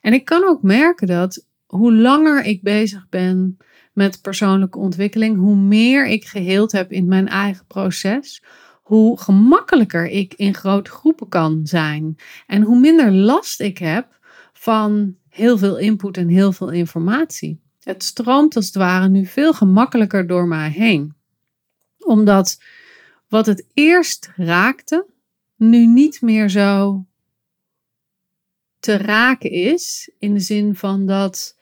En 0.00 0.12
ik 0.12 0.24
kan 0.24 0.44
ook 0.44 0.62
merken 0.62 1.06
dat 1.06 1.46
hoe 1.66 1.94
langer 1.94 2.44
ik 2.44 2.62
bezig 2.62 3.08
ben 3.08 3.56
met 3.92 4.22
persoonlijke 4.22 4.78
ontwikkeling, 4.78 5.36
hoe 5.36 5.56
meer 5.56 6.06
ik 6.06 6.24
geheeld 6.24 6.72
heb 6.72 6.92
in 6.92 7.08
mijn 7.08 7.28
eigen 7.28 7.66
proces, 7.66 8.42
hoe 8.84 9.20
gemakkelijker 9.20 10.06
ik 10.06 10.34
in 10.34 10.54
grote 10.54 10.90
groepen 10.90 11.28
kan 11.28 11.66
zijn 11.66 12.16
en 12.46 12.62
hoe 12.62 12.80
minder 12.80 13.12
last 13.12 13.60
ik 13.60 13.78
heb 13.78 14.18
van 14.52 15.16
heel 15.28 15.58
veel 15.58 15.78
input 15.78 16.16
en 16.16 16.28
heel 16.28 16.52
veel 16.52 16.70
informatie. 16.70 17.60
Het 17.80 18.02
stroomt 18.02 18.56
als 18.56 18.66
het 18.66 18.74
ware 18.74 19.08
nu 19.08 19.26
veel 19.26 19.52
gemakkelijker 19.52 20.26
door 20.26 20.46
mij 20.46 20.70
heen. 20.70 21.14
Omdat 21.98 22.62
wat 23.28 23.46
het 23.46 23.66
eerst 23.74 24.32
raakte, 24.36 25.06
nu 25.56 25.86
niet 25.86 26.20
meer 26.20 26.48
zo 26.48 27.04
te 28.78 28.96
raken 28.96 29.50
is. 29.50 30.10
In 30.18 30.34
de 30.34 30.40
zin 30.40 30.74
van 30.74 31.06
dat 31.06 31.56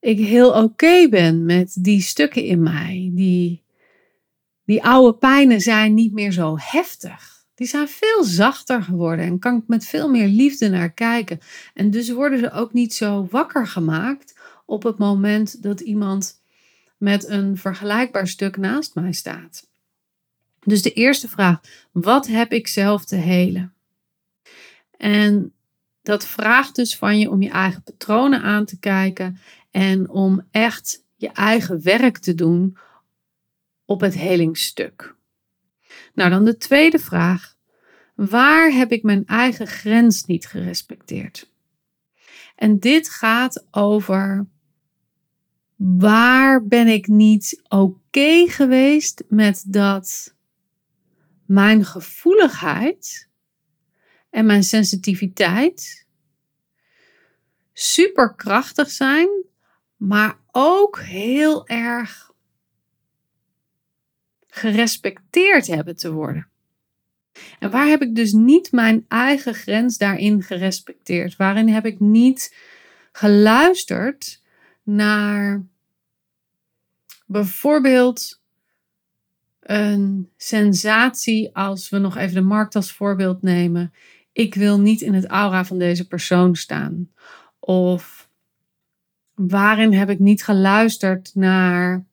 ik 0.00 0.18
heel 0.18 0.62
oké 0.62 1.08
ben 1.08 1.44
met 1.44 1.76
die 1.80 2.00
stukken 2.00 2.44
in 2.44 2.62
mij, 2.62 3.10
die 3.14 3.61
die 4.72 4.84
oude 4.84 5.18
pijnen 5.18 5.60
zijn 5.60 5.94
niet 5.94 6.12
meer 6.12 6.32
zo 6.32 6.56
heftig. 6.58 7.44
Die 7.54 7.66
zijn 7.66 7.88
veel 7.88 8.24
zachter 8.24 8.82
geworden 8.82 9.24
en 9.24 9.38
kan 9.38 9.56
ik 9.56 9.62
met 9.66 9.84
veel 9.84 10.08
meer 10.08 10.26
liefde 10.28 10.68
naar 10.68 10.92
kijken. 10.92 11.38
En 11.74 11.90
dus 11.90 12.10
worden 12.10 12.38
ze 12.38 12.50
ook 12.50 12.72
niet 12.72 12.94
zo 12.94 13.26
wakker 13.30 13.66
gemaakt 13.66 14.38
op 14.66 14.82
het 14.82 14.98
moment 14.98 15.62
dat 15.62 15.80
iemand 15.80 16.42
met 16.96 17.28
een 17.28 17.56
vergelijkbaar 17.56 18.28
stuk 18.28 18.56
naast 18.56 18.94
mij 18.94 19.12
staat. 19.12 19.68
Dus 20.60 20.82
de 20.82 20.92
eerste 20.92 21.28
vraag: 21.28 21.60
wat 21.90 22.26
heb 22.26 22.52
ik 22.52 22.68
zelf 22.68 23.04
te 23.04 23.16
helen? 23.16 23.74
En 24.96 25.52
dat 26.02 26.26
vraagt 26.26 26.74
dus 26.74 26.96
van 26.96 27.18
je 27.18 27.30
om 27.30 27.42
je 27.42 27.50
eigen 27.50 27.82
patronen 27.82 28.42
aan 28.42 28.64
te 28.64 28.78
kijken 28.78 29.38
en 29.70 30.10
om 30.10 30.46
echt 30.50 31.04
je 31.16 31.28
eigen 31.28 31.82
werk 31.82 32.18
te 32.18 32.34
doen 32.34 32.76
op 33.84 34.00
het 34.00 34.14
helingsstuk. 34.14 35.14
Nou, 36.14 36.30
dan 36.30 36.44
de 36.44 36.56
tweede 36.56 36.98
vraag. 36.98 37.56
Waar 38.14 38.70
heb 38.70 38.92
ik 38.92 39.02
mijn 39.02 39.26
eigen 39.26 39.66
grens 39.66 40.24
niet 40.24 40.46
gerespecteerd? 40.46 41.50
En 42.56 42.78
dit 42.78 43.08
gaat 43.08 43.66
over 43.70 44.46
waar 45.76 46.66
ben 46.66 46.88
ik 46.88 47.06
niet 47.06 47.62
oké 47.68 48.44
geweest 48.48 49.24
met 49.28 49.64
dat 49.66 50.34
mijn 51.46 51.84
gevoeligheid 51.84 53.28
en 54.30 54.46
mijn 54.46 54.62
sensitiviteit 54.62 56.06
superkrachtig 57.72 58.90
zijn, 58.90 59.28
maar 59.96 60.38
ook 60.50 61.00
heel 61.00 61.66
erg 61.68 62.31
gerespecteerd 64.54 65.66
hebben 65.66 65.96
te 65.96 66.12
worden. 66.12 66.46
En 67.58 67.70
waar 67.70 67.86
heb 67.86 68.02
ik 68.02 68.14
dus 68.14 68.32
niet 68.32 68.72
mijn 68.72 69.04
eigen 69.08 69.54
grens 69.54 69.98
daarin 69.98 70.42
gerespecteerd? 70.42 71.36
Waarin 71.36 71.68
heb 71.68 71.86
ik 71.86 72.00
niet 72.00 72.56
geluisterd 73.12 74.42
naar 74.82 75.62
bijvoorbeeld 77.26 78.40
een 79.60 80.30
sensatie 80.36 81.54
als 81.56 81.88
we 81.88 81.98
nog 81.98 82.16
even 82.16 82.34
de 82.34 82.40
markt 82.40 82.76
als 82.76 82.92
voorbeeld 82.92 83.42
nemen. 83.42 83.92
Ik 84.32 84.54
wil 84.54 84.80
niet 84.80 85.00
in 85.00 85.14
het 85.14 85.26
aura 85.26 85.64
van 85.64 85.78
deze 85.78 86.08
persoon 86.08 86.56
staan. 86.56 87.10
Of 87.58 88.28
waarin 89.34 89.92
heb 89.92 90.10
ik 90.10 90.18
niet 90.18 90.44
geluisterd 90.44 91.34
naar 91.34 92.04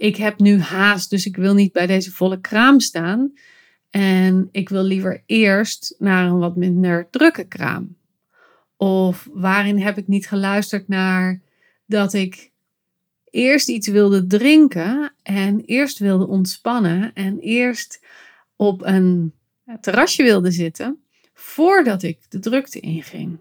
ik 0.00 0.16
heb 0.16 0.38
nu 0.38 0.60
haast, 0.60 1.10
dus 1.10 1.26
ik 1.26 1.36
wil 1.36 1.54
niet 1.54 1.72
bij 1.72 1.86
deze 1.86 2.10
volle 2.10 2.40
kraam 2.40 2.80
staan. 2.80 3.32
En 3.90 4.48
ik 4.50 4.68
wil 4.68 4.82
liever 4.82 5.22
eerst 5.26 5.94
naar 5.98 6.26
een 6.26 6.38
wat 6.38 6.56
minder 6.56 7.08
drukke 7.10 7.44
kraam. 7.44 7.96
Of 8.76 9.28
waarin 9.32 9.78
heb 9.78 9.98
ik 9.98 10.08
niet 10.08 10.28
geluisterd 10.28 10.88
naar 10.88 11.40
dat 11.86 12.12
ik 12.12 12.50
eerst 13.24 13.68
iets 13.68 13.88
wilde 13.88 14.26
drinken 14.26 15.12
en 15.22 15.60
eerst 15.64 15.98
wilde 15.98 16.26
ontspannen 16.26 17.12
en 17.14 17.38
eerst 17.38 18.06
op 18.56 18.82
een 18.82 19.32
terrasje 19.80 20.22
wilde 20.22 20.50
zitten 20.50 21.02
voordat 21.34 22.02
ik 22.02 22.18
de 22.28 22.38
drukte 22.38 22.80
inging. 22.80 23.38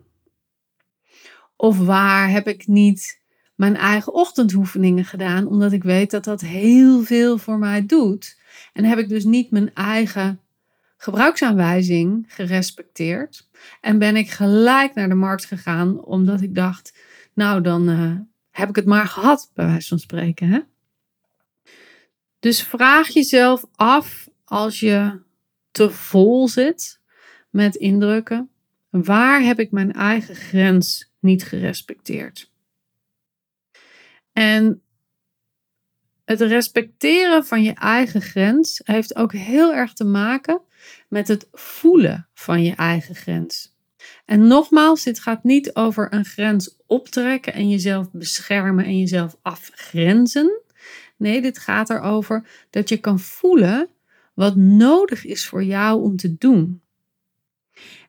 Of 1.56 1.78
waar 1.78 2.30
heb 2.30 2.48
ik 2.48 2.68
niet 2.68 3.19
mijn 3.60 3.76
eigen 3.76 4.14
ochtendhoefeningen 4.14 5.06
gedaan, 5.06 5.48
omdat 5.48 5.72
ik 5.72 5.84
weet 5.84 6.12
dat 6.12 6.24
dat 6.24 6.42
heel 6.42 7.04
veel 7.04 7.38
voor 7.38 7.58
mij 7.58 7.86
doet. 7.86 8.38
En 8.74 8.84
heb 8.84 8.98
ik 8.98 9.10
dus 9.10 9.24
niet 9.24 9.52
mijn 9.52 9.74
eigen 9.74 10.40
gebruiksaanwijzing 10.98 12.26
gerespecteerd. 12.28 13.50
En 13.82 14.00
ben 14.00 14.16
ik 14.16 14.30
gelijk 14.30 14.94
naar 14.94 15.10
de 15.10 15.16
markt 15.16 15.46
gegaan, 15.46 16.04
omdat 16.04 16.42
ik 16.42 16.56
dacht, 16.56 16.98
nou 17.34 17.62
dan 17.62 17.90
uh, 17.90 18.16
heb 18.50 18.70
ik 18.70 18.76
het 18.76 18.86
maar 18.86 19.08
gehad, 19.08 19.52
bij 19.54 19.66
wijze 19.66 19.88
van 19.88 20.00
spreken. 20.00 20.50
Hè? 20.50 20.60
Dus 22.40 22.64
vraag 22.64 23.08
jezelf 23.08 23.66
af 23.76 24.30
als 24.46 24.80
je 24.80 25.20
te 25.72 25.92
vol 25.92 26.48
zit 26.48 27.00
met 27.50 27.76
indrukken, 27.76 28.50
waar 28.90 29.42
heb 29.42 29.60
ik 29.60 29.72
mijn 29.72 29.94
eigen 29.94 30.36
grens 30.36 31.12
niet 31.20 31.44
gerespecteerd? 31.44 32.49
En 34.40 34.82
het 36.26 36.42
respecteren 36.42 37.46
van 37.46 37.64
je 37.64 37.74
eigen 37.74 38.22
grens 38.22 38.82
heeft 38.84 39.16
ook 39.16 39.34
heel 39.34 39.74
erg 39.74 39.94
te 39.94 40.04
maken 40.04 40.62
met 41.10 41.28
het 41.28 41.48
voelen 41.52 42.28
van 42.34 42.64
je 42.64 42.76
eigen 42.76 43.16
grens. 43.16 43.76
En 44.26 44.48
nogmaals, 44.48 45.04
dit 45.04 45.20
gaat 45.20 45.44
niet 45.44 45.76
over 45.76 46.14
een 46.14 46.26
grens 46.26 46.78
optrekken 46.86 47.54
en 47.54 47.70
jezelf 47.70 48.12
beschermen 48.12 48.86
en 48.86 49.00
jezelf 49.00 49.38
afgrenzen. 49.42 50.62
Nee, 51.18 51.42
dit 51.42 51.58
gaat 51.58 51.90
erover 51.90 52.48
dat 52.70 52.90
je 52.90 52.98
kan 52.98 53.20
voelen 53.20 53.90
wat 54.34 54.56
nodig 54.56 55.26
is 55.26 55.48
voor 55.48 55.64
jou 55.64 56.02
om 56.02 56.16
te 56.16 56.38
doen. 56.38 56.82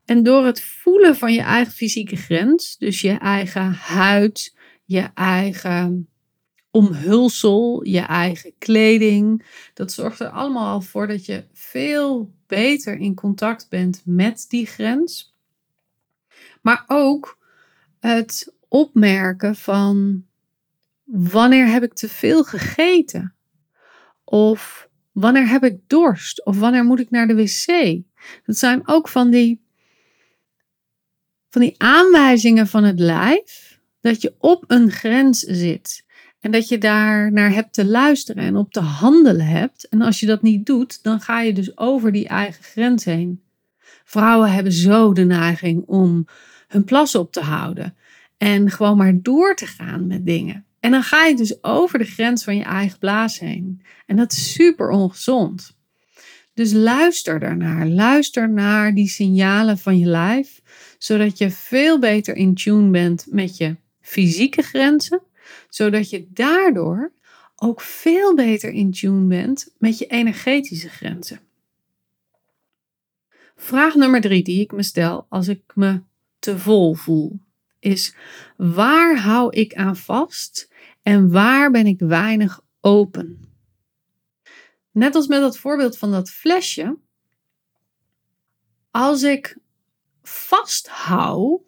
En 0.05 0.23
door 0.23 0.45
het 0.47 0.63
voelen 0.63 1.17
van 1.17 1.33
je 1.33 1.43
eigen 1.43 1.73
fysieke 1.73 2.17
grens, 2.17 2.79
dus 2.79 3.01
je 3.01 3.19
eigen 3.19 3.73
huid, 3.73 4.57
je 4.85 5.09
eigen 5.15 6.09
omhulsel, 6.71 7.85
je 7.85 8.01
eigen 8.01 8.53
kleding. 8.59 9.47
Dat 9.75 9.93
zorgt 9.93 10.21
er 10.21 10.29
allemaal 10.29 10.73
al 10.73 10.81
voor 10.81 11.07
dat 11.07 11.27
je 11.27 11.45
veel 11.53 12.33
beter 12.47 12.97
in 12.97 13.15
contact 13.15 13.69
bent 13.69 14.03
met 14.05 14.45
die 14.49 14.67
grens. 14.67 15.35
Maar 16.63 16.85
ook 16.87 17.39
het 17.99 18.53
opmerken 18.69 19.57
van 19.57 20.25
wanneer 21.05 21.67
heb 21.67 21.83
ik 21.83 21.95
te 21.95 22.09
veel 22.09 22.45
gegeten? 22.45 23.35
Of 24.25 24.89
wanneer 25.13 25.49
heb 25.49 25.65
ik 25.65 25.79
dorst? 25.87 26.45
Of 26.45 26.59
wanneer 26.59 26.85
moet 26.85 27.01
ik 27.01 27.11
naar 27.11 27.27
de 27.27 27.35
wc? 27.35 28.01
Dat 28.47 28.57
zijn 28.57 28.89
ook 28.89 29.09
van 29.09 29.31
die, 29.31 29.61
van 31.51 31.61
die 31.61 31.75
aanwijzingen 31.79 32.67
van 32.67 32.85
het 32.85 32.99
lijf 32.99 33.79
dat 34.01 34.23
je 34.23 34.35
op 34.39 34.65
een 34.67 34.91
grens 34.91 35.41
zit. 35.41 36.05
En 36.41 36.51
dat 36.51 36.69
je 36.69 36.79
daar 36.79 37.33
naar 37.33 37.53
hebt 37.53 37.73
te 37.73 37.87
luisteren 37.87 38.45
en 38.45 38.57
op 38.57 38.73
te 38.73 38.81
handelen 38.81 39.47
hebt. 39.47 39.89
En 39.89 40.03
als 40.03 40.21
je 40.21 40.27
dat 40.27 40.43
niet 40.43 40.67
doet, 40.67 41.03
dan 41.03 41.21
ga 41.21 41.41
je 41.41 41.53
dus 41.53 41.79
over 41.79 42.13
die 42.13 42.29
eigen 42.29 42.65
grens 42.65 43.05
heen. 43.05 43.43
Vrouwen 44.05 44.53
hebben 44.53 44.73
zo 44.73 45.13
de 45.13 45.25
neiging 45.25 45.83
om 45.87 46.27
hun 46.69 46.85
plas 46.85 47.15
op 47.15 47.33
te 47.33 47.41
houden. 47.41 47.95
En 48.37 48.71
gewoon 48.71 48.97
maar 48.97 49.23
door 49.23 49.55
te 49.55 49.67
gaan 49.67 50.07
met 50.07 50.27
dingen. 50.27 50.65
En 50.81 50.91
dan 50.91 51.03
ga 51.03 51.27
je 51.27 51.37
dus 51.37 51.65
over 51.65 51.99
de 51.99 52.05
grens 52.05 52.45
van 52.45 52.57
je 52.57 52.63
eigen 52.63 52.99
blaas 52.99 53.39
heen. 53.39 53.83
En 54.07 54.17
dat 54.17 54.33
is 54.33 54.53
super 54.53 54.89
ongezond. 54.89 55.79
Dus 56.55 56.73
luister 56.73 57.41
daarnaar. 57.41 57.87
Luister 57.87 58.51
naar 58.51 58.95
die 58.95 59.09
signalen 59.09 59.79
van 59.79 59.99
je 59.99 60.07
lijf, 60.07 60.61
zodat 60.99 61.39
je 61.39 61.51
veel 61.51 61.99
beter 61.99 62.37
in 62.37 62.55
tune 62.55 62.91
bent 62.91 63.27
met 63.29 63.57
je 63.57 63.77
fysieke 64.01 64.63
grenzen, 64.63 65.23
zodat 65.69 66.11
je 66.11 66.27
daardoor 66.33 67.13
ook 67.57 67.81
veel 67.81 68.35
beter 68.35 68.71
in 68.71 68.93
tune 68.93 69.27
bent 69.27 69.75
met 69.79 69.99
je 69.99 70.07
energetische 70.07 70.89
grenzen. 70.89 71.41
Vraag 73.57 73.95
nummer 73.95 74.21
drie 74.21 74.43
die 74.43 74.61
ik 74.61 74.73
me 74.73 74.83
stel 74.83 75.27
als 75.29 75.49
ik 75.49 75.63
me 75.75 76.03
te 76.39 76.59
vol 76.59 76.95
voel, 76.95 77.41
is 77.79 78.15
waar 78.57 79.19
hou 79.19 79.57
ik 79.57 79.75
aan 79.75 79.97
vast 79.97 80.73
en 81.03 81.31
waar 81.31 81.71
ben 81.71 81.87
ik 81.87 81.99
weinig 81.99 82.61
open? 82.81 83.45
Net 84.91 85.15
als 85.15 85.27
met 85.27 85.41
dat 85.41 85.59
voorbeeld 85.59 85.99
van 85.99 86.11
dat 86.11 86.31
flesje. 86.31 86.99
Als 88.91 89.23
ik 89.23 89.59
vasthoud, 90.23 91.61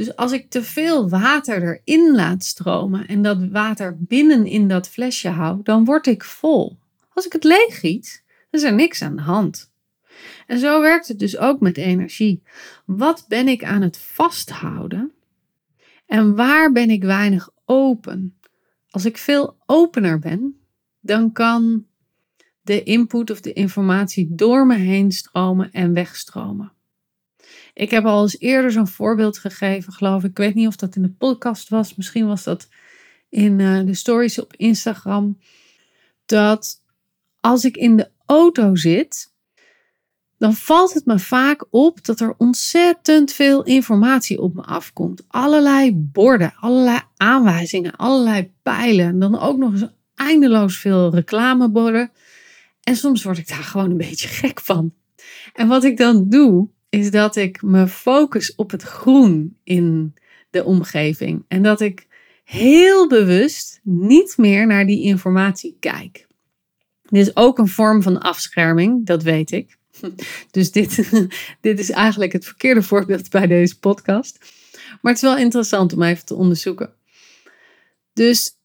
dus 0.00 0.16
als 0.16 0.32
ik 0.32 0.50
te 0.50 0.62
veel 0.62 1.08
water 1.08 1.62
erin 1.62 2.14
laat 2.14 2.44
stromen 2.44 3.06
en 3.06 3.22
dat 3.22 3.48
water 3.48 3.96
binnen 3.98 4.46
in 4.46 4.68
dat 4.68 4.88
flesje 4.88 5.28
hou, 5.28 5.60
dan 5.62 5.84
word 5.84 6.06
ik 6.06 6.24
vol. 6.24 6.78
Als 7.12 7.26
ik 7.26 7.32
het 7.32 7.44
leeg 7.44 7.80
giet, 7.80 8.22
dan 8.50 8.60
is 8.60 8.66
er 8.66 8.74
niks 8.74 9.02
aan 9.02 9.16
de 9.16 9.22
hand. 9.22 9.72
En 10.46 10.58
zo 10.58 10.80
werkt 10.80 11.08
het 11.08 11.18
dus 11.18 11.38
ook 11.38 11.60
met 11.60 11.76
energie. 11.76 12.42
Wat 12.84 13.24
ben 13.28 13.48
ik 13.48 13.64
aan 13.64 13.82
het 13.82 13.96
vasthouden? 13.96 15.12
En 16.06 16.34
waar 16.34 16.72
ben 16.72 16.90
ik 16.90 17.02
weinig 17.02 17.50
open? 17.64 18.38
Als 18.90 19.04
ik 19.04 19.18
veel 19.18 19.56
opener 19.66 20.18
ben, 20.18 20.60
dan 21.00 21.32
kan 21.32 21.86
de 22.62 22.82
input 22.82 23.30
of 23.30 23.40
de 23.40 23.52
informatie 23.52 24.34
door 24.34 24.66
me 24.66 24.76
heen 24.76 25.12
stromen 25.12 25.72
en 25.72 25.92
wegstromen. 25.92 26.72
Ik 27.74 27.90
heb 27.90 28.04
al 28.04 28.22
eens 28.22 28.38
eerder 28.38 28.72
zo'n 28.72 28.88
voorbeeld 28.88 29.38
gegeven, 29.38 29.92
geloof 29.92 30.24
ik. 30.24 30.30
Ik 30.30 30.36
weet 30.36 30.54
niet 30.54 30.66
of 30.66 30.76
dat 30.76 30.96
in 30.96 31.02
de 31.02 31.10
podcast 31.10 31.68
was, 31.68 31.94
misschien 31.94 32.26
was 32.26 32.44
dat 32.44 32.68
in 33.28 33.58
uh, 33.58 33.84
de 33.86 33.94
stories 33.94 34.40
op 34.40 34.54
Instagram. 34.56 35.38
Dat 36.26 36.82
als 37.40 37.64
ik 37.64 37.76
in 37.76 37.96
de 37.96 38.10
auto 38.26 38.76
zit, 38.76 39.32
dan 40.38 40.54
valt 40.54 40.94
het 40.94 41.06
me 41.06 41.18
vaak 41.18 41.66
op 41.70 42.04
dat 42.04 42.20
er 42.20 42.34
ontzettend 42.38 43.32
veel 43.32 43.62
informatie 43.62 44.40
op 44.40 44.54
me 44.54 44.62
afkomt. 44.62 45.24
Allerlei 45.28 45.94
borden, 45.94 46.54
allerlei 46.56 47.00
aanwijzingen, 47.16 47.96
allerlei 47.96 48.52
pijlen. 48.62 49.06
En 49.06 49.18
dan 49.18 49.38
ook 49.38 49.58
nog 49.58 49.72
eens 49.72 49.86
eindeloos 50.14 50.78
veel 50.78 51.14
reclameborden. 51.14 52.10
En 52.82 52.96
soms 52.96 53.22
word 53.22 53.38
ik 53.38 53.48
daar 53.48 53.62
gewoon 53.62 53.90
een 53.90 53.96
beetje 53.96 54.28
gek 54.28 54.60
van. 54.60 54.94
En 55.52 55.68
wat 55.68 55.84
ik 55.84 55.96
dan 55.96 56.28
doe, 56.28 56.68
is 56.90 57.10
dat 57.10 57.36
ik 57.36 57.62
me 57.62 57.88
focus 57.88 58.54
op 58.54 58.70
het 58.70 58.82
groen 58.82 59.56
in 59.64 60.14
de 60.50 60.64
omgeving. 60.64 61.44
En 61.48 61.62
dat 61.62 61.80
ik 61.80 62.06
heel 62.44 63.08
bewust 63.08 63.80
niet 63.82 64.36
meer 64.36 64.66
naar 64.66 64.86
die 64.86 65.02
informatie 65.02 65.76
kijk. 65.80 66.26
Dit 67.02 67.26
is 67.26 67.36
ook 67.36 67.58
een 67.58 67.68
vorm 67.68 68.02
van 68.02 68.20
afscherming, 68.20 69.06
dat 69.06 69.22
weet 69.22 69.50
ik. 69.50 69.78
Dus 70.50 70.72
dit, 70.72 71.10
dit 71.60 71.78
is 71.78 71.90
eigenlijk 71.90 72.32
het 72.32 72.44
verkeerde 72.44 72.82
voorbeeld 72.82 73.30
bij 73.30 73.46
deze 73.46 73.78
podcast. 73.78 74.38
Maar 75.00 75.12
het 75.12 75.22
is 75.22 75.28
wel 75.28 75.36
interessant 75.36 75.92
om 75.92 76.02
even 76.02 76.26
te 76.26 76.34
onderzoeken. 76.34 76.92
Dus 78.12 78.56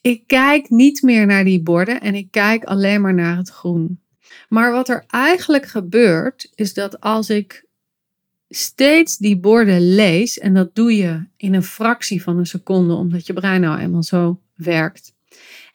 ik 0.00 0.22
kijk 0.26 0.70
niet 0.70 1.02
meer 1.02 1.26
naar 1.26 1.44
die 1.44 1.62
borden 1.62 2.00
en 2.00 2.14
ik 2.14 2.30
kijk 2.30 2.64
alleen 2.64 3.00
maar 3.00 3.14
naar 3.14 3.36
het 3.36 3.50
groen. 3.50 4.00
Maar 4.48 4.72
wat 4.72 4.88
er 4.88 5.04
eigenlijk 5.06 5.66
gebeurt, 5.66 6.52
is 6.54 6.74
dat 6.74 7.00
als 7.00 7.30
ik 7.30 7.64
steeds 8.48 9.16
die 9.16 9.38
borden 9.38 9.94
lees, 9.94 10.38
en 10.38 10.54
dat 10.54 10.74
doe 10.74 10.96
je 10.96 11.26
in 11.36 11.54
een 11.54 11.62
fractie 11.62 12.22
van 12.22 12.38
een 12.38 12.46
seconde, 12.46 12.94
omdat 12.94 13.26
je 13.26 13.32
brein 13.32 13.60
nou 13.60 13.78
eenmaal 13.78 14.02
zo 14.02 14.40
werkt, 14.54 15.14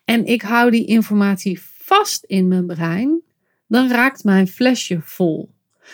en 0.06 0.26
ik 0.26 0.41
hou 0.41 0.72
die 0.72 0.86
informatie 0.86 1.62
vast 1.62 2.24
in 2.24 2.48
mijn 2.48 2.65
brein, 2.65 3.22
dan 3.68 3.89
raakt 3.89 4.24
mijn 4.24 4.48
flesje 4.48 5.02
vol. 5.02 5.54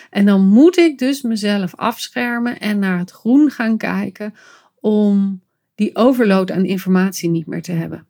En 0.10 0.26
dan 0.26 0.48
moet 0.48 0.78
ik 0.78 0.98
dus 0.98 1.22
mezelf 1.22 1.76
afschermen 1.76 2.60
en 2.60 2.80
naar 2.80 2.98
het 2.98 3.12
groen 3.12 3.50
gaan 3.50 3.78
kijken 3.78 4.34
om 4.80 5.42
die 5.76 5.96
overload 5.96 6.52
aan 6.52 6.66
informatie 6.66 7.30
niet 7.30 7.48
meer 7.48 7.62
te 7.62 7.72
hebben. 7.72 8.08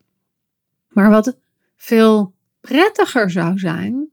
Maar 0.88 1.10
wat 1.10 1.38
veel 1.76 2.34
prettiger 2.62 3.30
zou 3.32 3.60
zijn, 3.60 4.11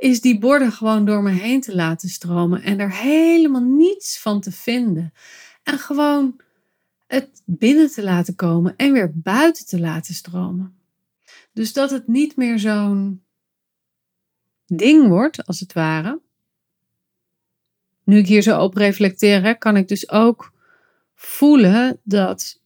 is 0.00 0.20
die 0.20 0.38
borden 0.38 0.72
gewoon 0.72 1.04
door 1.04 1.22
me 1.22 1.30
heen 1.30 1.60
te 1.60 1.74
laten 1.74 2.08
stromen 2.08 2.62
en 2.62 2.78
er 2.78 2.92
helemaal 2.92 3.62
niets 3.62 4.20
van 4.20 4.40
te 4.40 4.52
vinden. 4.52 5.12
En 5.62 5.78
gewoon 5.78 6.40
het 7.06 7.42
binnen 7.44 7.90
te 7.90 8.02
laten 8.02 8.34
komen 8.34 8.76
en 8.76 8.92
weer 8.92 9.12
buiten 9.14 9.66
te 9.66 9.80
laten 9.80 10.14
stromen. 10.14 10.78
Dus 11.52 11.72
dat 11.72 11.90
het 11.90 12.06
niet 12.06 12.36
meer 12.36 12.58
zo'n 12.58 13.22
ding 14.66 15.08
wordt, 15.08 15.46
als 15.46 15.60
het 15.60 15.72
ware. 15.72 16.20
Nu 18.04 18.18
ik 18.18 18.26
hier 18.26 18.42
zo 18.42 18.62
op 18.62 18.74
reflecteer, 18.74 19.58
kan 19.58 19.76
ik 19.76 19.88
dus 19.88 20.10
ook 20.10 20.52
voelen 21.14 22.00
dat 22.02 22.60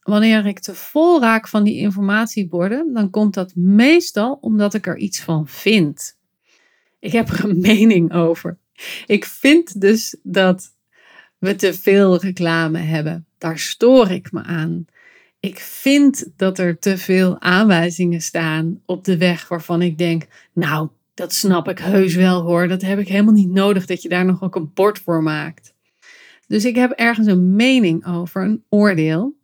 wanneer 0.00 0.46
ik 0.46 0.58
te 0.58 0.74
vol 0.74 1.20
raak 1.20 1.48
van 1.48 1.64
die 1.64 1.76
informatieborden, 1.76 2.92
dan 2.92 3.10
komt 3.10 3.34
dat 3.34 3.54
meestal 3.54 4.38
omdat 4.40 4.74
ik 4.74 4.86
er 4.86 4.96
iets 4.96 5.20
van 5.20 5.48
vind. 5.48 6.15
Ik 6.98 7.12
heb 7.12 7.28
er 7.28 7.44
een 7.44 7.60
mening 7.72 8.12
over. 8.12 8.58
Ik 9.06 9.24
vind 9.24 9.80
dus 9.80 10.16
dat 10.22 10.74
we 11.38 11.54
te 11.54 11.74
veel 11.74 12.20
reclame 12.20 12.78
hebben. 12.78 13.26
Daar 13.38 13.58
stoor 13.58 14.10
ik 14.10 14.32
me 14.32 14.42
aan. 14.42 14.86
Ik 15.40 15.58
vind 15.58 16.26
dat 16.36 16.58
er 16.58 16.78
te 16.78 16.98
veel 16.98 17.40
aanwijzingen 17.40 18.20
staan 18.20 18.82
op 18.86 19.04
de 19.04 19.16
weg 19.16 19.48
waarvan 19.48 19.82
ik 19.82 19.98
denk, 19.98 20.26
nou, 20.52 20.88
dat 21.14 21.32
snap 21.32 21.68
ik 21.68 21.78
heus 21.78 22.14
wel 22.14 22.42
hoor. 22.42 22.68
Dat 22.68 22.82
heb 22.82 22.98
ik 22.98 23.08
helemaal 23.08 23.34
niet 23.34 23.50
nodig 23.50 23.86
dat 23.86 24.02
je 24.02 24.08
daar 24.08 24.24
nog 24.24 24.42
ook 24.42 24.56
een 24.56 24.70
bord 24.74 24.98
voor 24.98 25.22
maakt. 25.22 25.74
Dus 26.46 26.64
ik 26.64 26.74
heb 26.74 26.90
ergens 26.90 27.26
een 27.26 27.54
mening 27.54 28.06
over, 28.06 28.42
een 28.42 28.64
oordeel. 28.68 29.36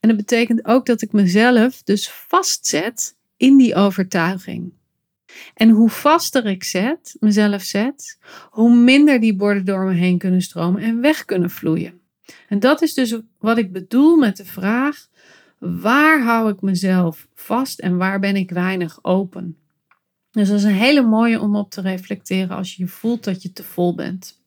En 0.00 0.08
dat 0.08 0.16
betekent 0.16 0.64
ook 0.64 0.86
dat 0.86 1.02
ik 1.02 1.12
mezelf 1.12 1.82
dus 1.82 2.10
vastzet 2.10 3.16
in 3.36 3.56
die 3.56 3.74
overtuiging. 3.74 4.72
En 5.54 5.68
hoe 5.68 5.90
vaster 5.90 6.46
ik 6.46 6.64
zet, 6.64 7.16
mezelf 7.20 7.62
zet, 7.62 8.18
hoe 8.50 8.74
minder 8.74 9.20
die 9.20 9.36
borden 9.36 9.64
door 9.64 9.84
me 9.84 9.94
heen 9.94 10.18
kunnen 10.18 10.42
stromen 10.42 10.82
en 10.82 11.00
weg 11.00 11.24
kunnen 11.24 11.50
vloeien. 11.50 12.00
En 12.48 12.58
dat 12.58 12.82
is 12.82 12.94
dus 12.94 13.16
wat 13.38 13.58
ik 13.58 13.72
bedoel 13.72 14.16
met 14.16 14.36
de 14.36 14.44
vraag: 14.44 15.08
waar 15.58 16.22
hou 16.22 16.50
ik 16.50 16.60
mezelf 16.60 17.26
vast 17.34 17.78
en 17.78 17.96
waar 17.96 18.20
ben 18.20 18.36
ik 18.36 18.50
weinig 18.50 18.98
open? 19.02 19.56
Dus 20.30 20.48
dat 20.48 20.58
is 20.58 20.64
een 20.64 20.70
hele 20.70 21.02
mooie 21.02 21.40
om 21.40 21.56
op 21.56 21.70
te 21.70 21.80
reflecteren 21.80 22.56
als 22.56 22.74
je 22.74 22.86
voelt 22.86 23.24
dat 23.24 23.42
je 23.42 23.52
te 23.52 23.64
vol 23.64 23.94
bent. 23.94 24.38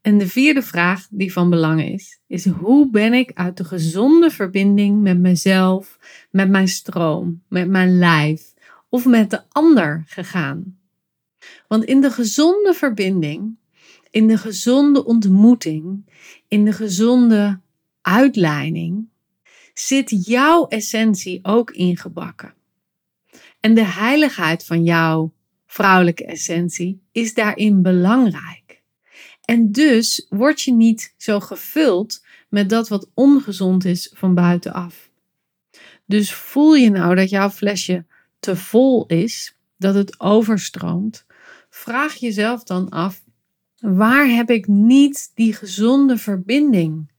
En 0.00 0.18
de 0.18 0.28
vierde 0.28 0.62
vraag 0.62 1.06
die 1.10 1.32
van 1.32 1.50
belang 1.50 1.82
is, 1.82 2.20
is 2.26 2.46
hoe 2.46 2.90
ben 2.90 3.12
ik 3.12 3.30
uit 3.34 3.56
de 3.56 3.64
gezonde 3.64 4.30
verbinding 4.30 5.02
met 5.02 5.18
mezelf, 5.18 5.98
met 6.30 6.48
mijn 6.48 6.68
stroom, 6.68 7.42
met 7.48 7.68
mijn 7.68 7.98
lijf 7.98 8.53
of 8.94 9.04
met 9.04 9.30
de 9.30 9.42
ander 9.48 10.04
gegaan? 10.06 10.78
Want 11.68 11.84
in 11.84 12.00
de 12.00 12.10
gezonde 12.10 12.74
verbinding, 12.74 13.56
in 14.10 14.26
de 14.26 14.38
gezonde 14.38 15.04
ontmoeting, 15.04 16.04
in 16.48 16.64
de 16.64 16.72
gezonde 16.72 17.60
uitleiding, 18.00 19.08
zit 19.72 20.26
jouw 20.26 20.66
essentie 20.66 21.38
ook 21.42 21.70
ingebakken. 21.70 22.54
En 23.60 23.74
de 23.74 23.84
heiligheid 23.84 24.64
van 24.64 24.84
jouw 24.84 25.32
vrouwelijke 25.66 26.24
essentie 26.24 27.00
is 27.12 27.34
daarin 27.34 27.82
belangrijk. 27.82 28.82
En 29.44 29.72
dus 29.72 30.26
word 30.28 30.60
je 30.60 30.72
niet 30.72 31.14
zo 31.16 31.40
gevuld 31.40 32.24
met 32.48 32.68
dat 32.68 32.88
wat 32.88 33.10
ongezond 33.14 33.84
is 33.84 34.12
van 34.14 34.34
buitenaf. 34.34 35.10
Dus 36.06 36.32
voel 36.32 36.74
je 36.74 36.90
nou 36.90 37.14
dat 37.14 37.30
jouw 37.30 37.50
flesje 37.50 38.04
te 38.44 38.56
vol 38.56 39.06
is, 39.06 39.56
dat 39.76 39.94
het 39.94 40.20
overstroomt, 40.20 41.26
vraag 41.70 42.14
jezelf 42.14 42.62
dan 42.64 42.88
af: 42.88 43.22
waar 43.78 44.28
heb 44.28 44.50
ik 44.50 44.66
niet 44.66 45.30
die 45.34 45.52
gezonde 45.52 46.16
verbinding 46.16 47.10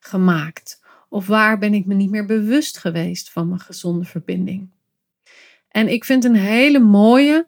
gemaakt? 0.00 0.82
Of 1.08 1.26
waar 1.26 1.58
ben 1.58 1.74
ik 1.74 1.86
me 1.86 1.94
niet 1.94 2.10
meer 2.10 2.26
bewust 2.26 2.78
geweest 2.78 3.30
van 3.30 3.48
mijn 3.48 3.60
gezonde 3.60 4.04
verbinding? 4.04 4.68
En 5.68 5.88
ik 5.88 6.04
vind 6.04 6.24
een 6.24 6.36
hele 6.36 6.78
mooie 6.78 7.46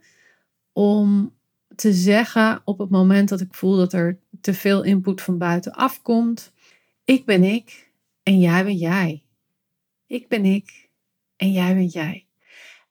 om 0.72 1.34
te 1.74 1.92
zeggen 1.92 2.62
op 2.64 2.78
het 2.78 2.90
moment 2.90 3.28
dat 3.28 3.40
ik 3.40 3.54
voel 3.54 3.76
dat 3.76 3.92
er 3.92 4.18
te 4.40 4.54
veel 4.54 4.82
input 4.82 5.22
van 5.22 5.38
buitenaf 5.38 6.02
komt. 6.02 6.52
Ik 7.04 7.24
ben 7.24 7.42
ik 7.42 7.90
en 8.22 8.40
jij 8.40 8.64
ben 8.64 8.76
jij. 8.76 9.22
Ik 10.06 10.28
ben 10.28 10.44
ik 10.44 10.88
en 11.36 11.52
jij 11.52 11.74
bent 11.74 11.92
jij. 11.92 12.25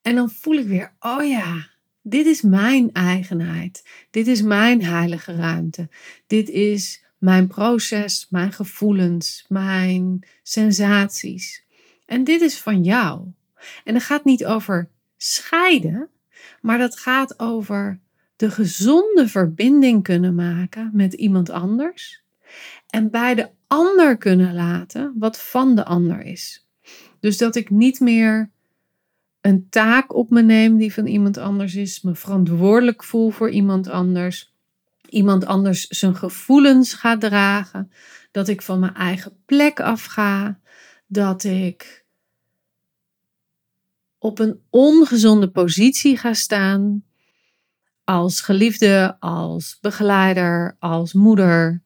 En 0.06 0.16
dan 0.16 0.30
voel 0.30 0.56
ik 0.56 0.68
weer, 0.68 0.94
oh 1.00 1.28
ja, 1.28 1.70
dit 2.02 2.26
is 2.26 2.42
mijn 2.42 2.90
eigenheid. 2.94 3.88
Dit 4.10 4.28
is 4.28 4.42
mijn 4.42 4.84
heilige 4.84 5.36
ruimte. 5.36 5.90
Dit 6.28 6.50
is 6.50 7.04
mijn 7.18 7.48
proces, 7.48 8.28
mijn 8.30 8.52
gevoelens, 8.52 9.46
mijn 9.48 10.28
sensaties. 10.44 11.64
En 12.06 12.24
dit 12.24 12.42
is 12.42 12.60
van 12.60 12.84
jou. 12.84 13.22
En 13.84 13.94
het 13.94 14.04
gaat 14.04 14.26
niet 14.26 14.46
over 14.46 14.90
scheiden, 15.18 16.10
maar 16.62 16.78
dat 16.78 17.00
gaat 17.00 17.40
over 17.40 18.00
de 18.36 18.52
gezonde 18.52 19.28
verbinding 19.28 20.04
kunnen 20.04 20.36
maken 20.36 20.90
met 20.94 21.14
iemand 21.14 21.50
anders. 21.50 22.24
En 22.90 23.12
bij 23.12 23.36
de 23.36 23.50
ander 23.68 24.18
kunnen 24.18 24.54
laten 24.54 25.14
wat 25.18 25.42
van 25.42 25.76
de 25.76 25.86
ander 25.86 26.22
is. 26.22 26.68
Dus 27.20 27.38
dat 27.38 27.56
ik 27.56 27.70
niet 27.70 28.00
meer 28.00 28.54
een 29.46 29.70
taak 29.70 30.16
op 30.16 30.30
me 30.30 30.42
neem 30.42 30.78
die 30.78 30.94
van 30.94 31.06
iemand 31.08 31.38
anders 31.38 31.76
is, 31.76 32.02
me 32.02 32.16
verantwoordelijk 32.16 33.04
voel 33.04 33.30
voor 33.30 33.50
iemand 33.50 33.90
anders, 33.90 34.54
iemand 35.10 35.46
anders 35.46 35.88
zijn 35.88 36.16
gevoelens 36.16 36.94
ga 36.94 37.18
dragen, 37.18 37.92
dat 38.32 38.48
ik 38.48 38.62
van 38.62 38.80
mijn 38.80 38.94
eigen 38.94 39.38
plek 39.46 39.80
afga, 39.80 40.60
dat 41.08 41.44
ik 41.44 42.06
op 44.18 44.40
een 44.40 44.60
ongezonde 44.70 45.50
positie 45.50 46.18
ga 46.18 46.34
staan 46.34 47.04
als 48.04 48.42
geliefde, 48.42 49.16
als 49.20 49.78
begeleider, 49.82 50.76
als 50.80 51.14
moeder. 51.14 51.82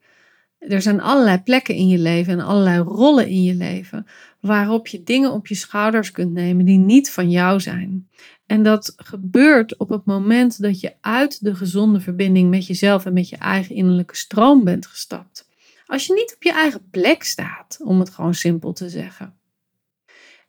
Er 0.60 0.82
zijn 0.82 1.02
allerlei 1.02 1.42
plekken 1.42 1.76
in 1.76 1.88
je 1.88 1.98
leven 1.98 2.34
en 2.34 2.46
allerlei 2.46 2.80
rollen 2.80 3.28
in 3.28 3.44
je 3.44 3.56
leven 3.56 4.08
waarop 4.40 4.88
je 4.88 5.04
dingen 5.04 5.32
op 5.32 5.48
je 5.48 5.56
schouders 5.56 6.12
kunt 6.12 6.32
nemen 6.32 6.66
die 6.66 6.78
niet 6.78 7.12
van 7.12 7.30
jou 7.30 7.60
zijn. 7.60 8.10
En 8.46 8.64
dat 8.64 8.94
gebeurt 8.98 9.78
op 9.78 9.90
het 9.90 10.06
moment 10.06 10.62
dat 10.62 10.80
je 10.80 10.94
uit 11.02 11.44
de 11.44 11.56
gezonde 11.56 12.00
verbinding 12.00 12.50
met 12.50 12.68
jezelf 12.68 13.06
en 13.06 13.14
met 13.14 13.30
je 13.30 13.38
eigen 13.38 13.76
innerlijke 13.76 14.16
stroom 14.16 14.64
bent 14.64 14.86
gestapt. 14.86 15.48
Als 15.86 16.06
je 16.06 16.14
niet 16.14 16.34
op 16.36 16.44
je 16.44 16.52
eigen 16.52 16.90
plek 16.90 17.24
staat, 17.24 17.80
om 17.84 18.00
het 18.00 18.10
gewoon 18.10 18.34
simpel 18.34 18.74
te 18.74 18.90
zeggen. 18.90 19.34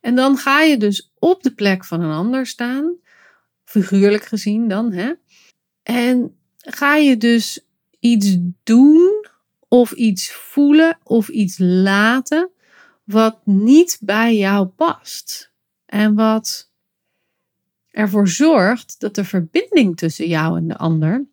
En 0.01 0.15
dan 0.15 0.37
ga 0.37 0.61
je 0.61 0.77
dus 0.77 1.13
op 1.19 1.43
de 1.43 1.55
plek 1.55 1.85
van 1.85 2.01
een 2.01 2.13
ander 2.13 2.47
staan, 2.47 2.97
figuurlijk 3.65 4.25
gezien 4.25 4.69
dan, 4.69 4.93
hè? 4.93 5.13
En 5.83 6.37
ga 6.57 6.97
je 6.97 7.17
dus 7.17 7.67
iets 7.99 8.37
doen 8.63 9.20
of 9.71 9.93
iets 9.93 10.33
voelen 10.33 10.99
of 11.03 11.29
iets 11.29 11.59
laten 11.59 12.51
wat 13.05 13.39
niet 13.45 13.99
bij 14.01 14.37
jou 14.37 14.67
past. 14.67 15.53
En 15.87 16.15
wat 16.15 16.71
ervoor 17.91 18.29
zorgt 18.29 19.01
dat 19.01 19.15
de 19.15 19.25
verbinding 19.25 19.97
tussen 19.97 20.29
jou 20.29 20.57
en 20.57 20.69
de 20.69 20.77
ander 20.77 21.27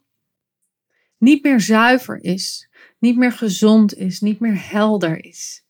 niet 1.17 1.43
meer 1.43 1.61
zuiver 1.61 2.23
is, 2.23 2.69
niet 2.99 3.17
meer 3.17 3.31
gezond 3.31 3.97
is, 3.97 4.19
niet 4.19 4.39
meer 4.39 4.69
helder 4.69 5.25
is. 5.25 5.63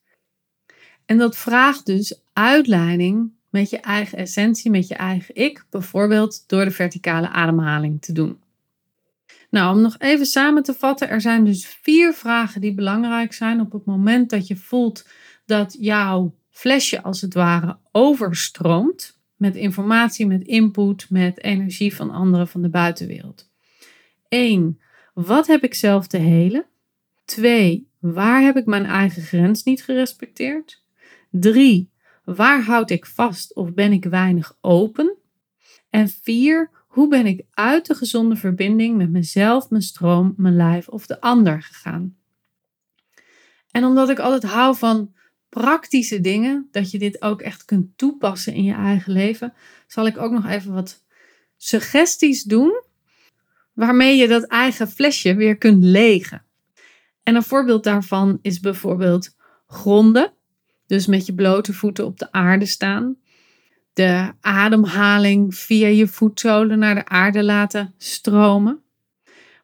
En 1.04 1.18
dat 1.18 1.36
vraagt 1.36 1.86
dus 1.86 2.20
uitleiding 2.32 3.32
met 3.50 3.70
je 3.70 3.78
eigen 3.78 4.18
essentie, 4.18 4.70
met 4.70 4.88
je 4.88 4.94
eigen 4.94 5.34
ik, 5.34 5.64
bijvoorbeeld 5.70 6.44
door 6.46 6.64
de 6.64 6.70
verticale 6.70 7.28
ademhaling 7.28 8.02
te 8.02 8.12
doen. 8.12 8.40
Nou, 9.50 9.76
om 9.76 9.82
nog 9.82 9.98
even 9.98 10.26
samen 10.26 10.62
te 10.62 10.74
vatten, 10.74 11.08
er 11.08 11.20
zijn 11.20 11.44
dus 11.44 11.66
vier 11.66 12.12
vragen 12.12 12.60
die 12.60 12.74
belangrijk 12.74 13.32
zijn 13.32 13.60
op 13.60 13.72
het 13.72 13.84
moment 13.84 14.30
dat 14.30 14.46
je 14.46 14.56
voelt 14.56 15.08
dat 15.46 15.76
jouw 15.80 16.34
flesje 16.50 17.02
als 17.02 17.20
het 17.20 17.34
ware 17.34 17.78
overstroomt 17.92 19.18
met 19.36 19.56
informatie, 19.56 20.26
met 20.26 20.42
input, 20.42 21.10
met 21.10 21.42
energie 21.42 21.94
van 21.94 22.10
anderen 22.10 22.48
van 22.48 22.62
de 22.62 22.68
buitenwereld. 22.68 23.50
1. 24.28 24.80
Wat 25.14 25.46
heb 25.46 25.62
ik 25.62 25.74
zelf 25.74 26.06
te 26.06 26.16
helen? 26.16 26.66
2. 27.24 27.88
Waar 27.98 28.42
heb 28.42 28.56
ik 28.56 28.66
mijn 28.66 28.84
eigen 28.84 29.22
grens 29.22 29.64
niet 29.64 29.84
gerespecteerd? 29.84 30.82
3. 31.30 31.90
Waar 32.24 32.62
houd 32.62 32.90
ik 32.90 33.06
vast 33.06 33.54
of 33.54 33.74
ben 33.74 33.92
ik 33.92 34.04
weinig 34.04 34.56
open? 34.60 35.16
En 35.90 36.08
4. 36.08 36.70
Hoe 36.88 37.08
ben 37.08 37.26
ik 37.26 37.44
uit 37.50 37.86
de 37.86 37.94
gezonde 37.94 38.36
verbinding 38.36 38.96
met 38.96 39.10
mezelf, 39.10 39.70
mijn 39.70 39.82
stroom, 39.82 40.34
mijn 40.36 40.56
lijf 40.56 40.88
of 40.88 41.06
de 41.06 41.20
ander 41.20 41.62
gegaan? 41.62 42.16
En 43.70 43.84
omdat 43.84 44.08
ik 44.08 44.18
altijd 44.18 44.52
hou 44.52 44.76
van 44.76 45.14
praktische 45.48 46.20
dingen, 46.20 46.68
dat 46.70 46.90
je 46.90 46.98
dit 46.98 47.22
ook 47.22 47.40
echt 47.40 47.64
kunt 47.64 47.98
toepassen 47.98 48.54
in 48.54 48.64
je 48.64 48.74
eigen 48.74 49.12
leven, 49.12 49.52
zal 49.86 50.06
ik 50.06 50.18
ook 50.18 50.32
nog 50.32 50.46
even 50.46 50.72
wat 50.72 51.04
suggesties 51.56 52.42
doen 52.42 52.82
waarmee 53.72 54.16
je 54.16 54.28
dat 54.28 54.44
eigen 54.44 54.88
flesje 54.88 55.34
weer 55.34 55.56
kunt 55.56 55.84
legen. 55.84 56.44
En 57.22 57.34
een 57.34 57.42
voorbeeld 57.42 57.84
daarvan 57.84 58.38
is 58.42 58.60
bijvoorbeeld 58.60 59.36
gronden, 59.66 60.32
dus 60.86 61.06
met 61.06 61.26
je 61.26 61.34
blote 61.34 61.72
voeten 61.72 62.06
op 62.06 62.18
de 62.18 62.32
aarde 62.32 62.66
staan. 62.66 63.16
De 63.98 64.32
ademhaling 64.40 65.54
via 65.54 65.86
je 65.86 66.06
voetzolen 66.06 66.78
naar 66.78 66.94
de 66.94 67.04
aarde 67.04 67.44
laten 67.44 67.94
stromen. 67.96 68.82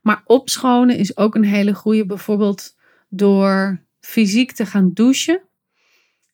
Maar 0.00 0.22
opschonen 0.26 0.96
is 0.96 1.16
ook 1.16 1.34
een 1.34 1.44
hele 1.44 1.74
goede, 1.74 2.06
bijvoorbeeld 2.06 2.76
door 3.08 3.80
fysiek 4.00 4.52
te 4.52 4.66
gaan 4.66 4.90
douchen 4.94 5.40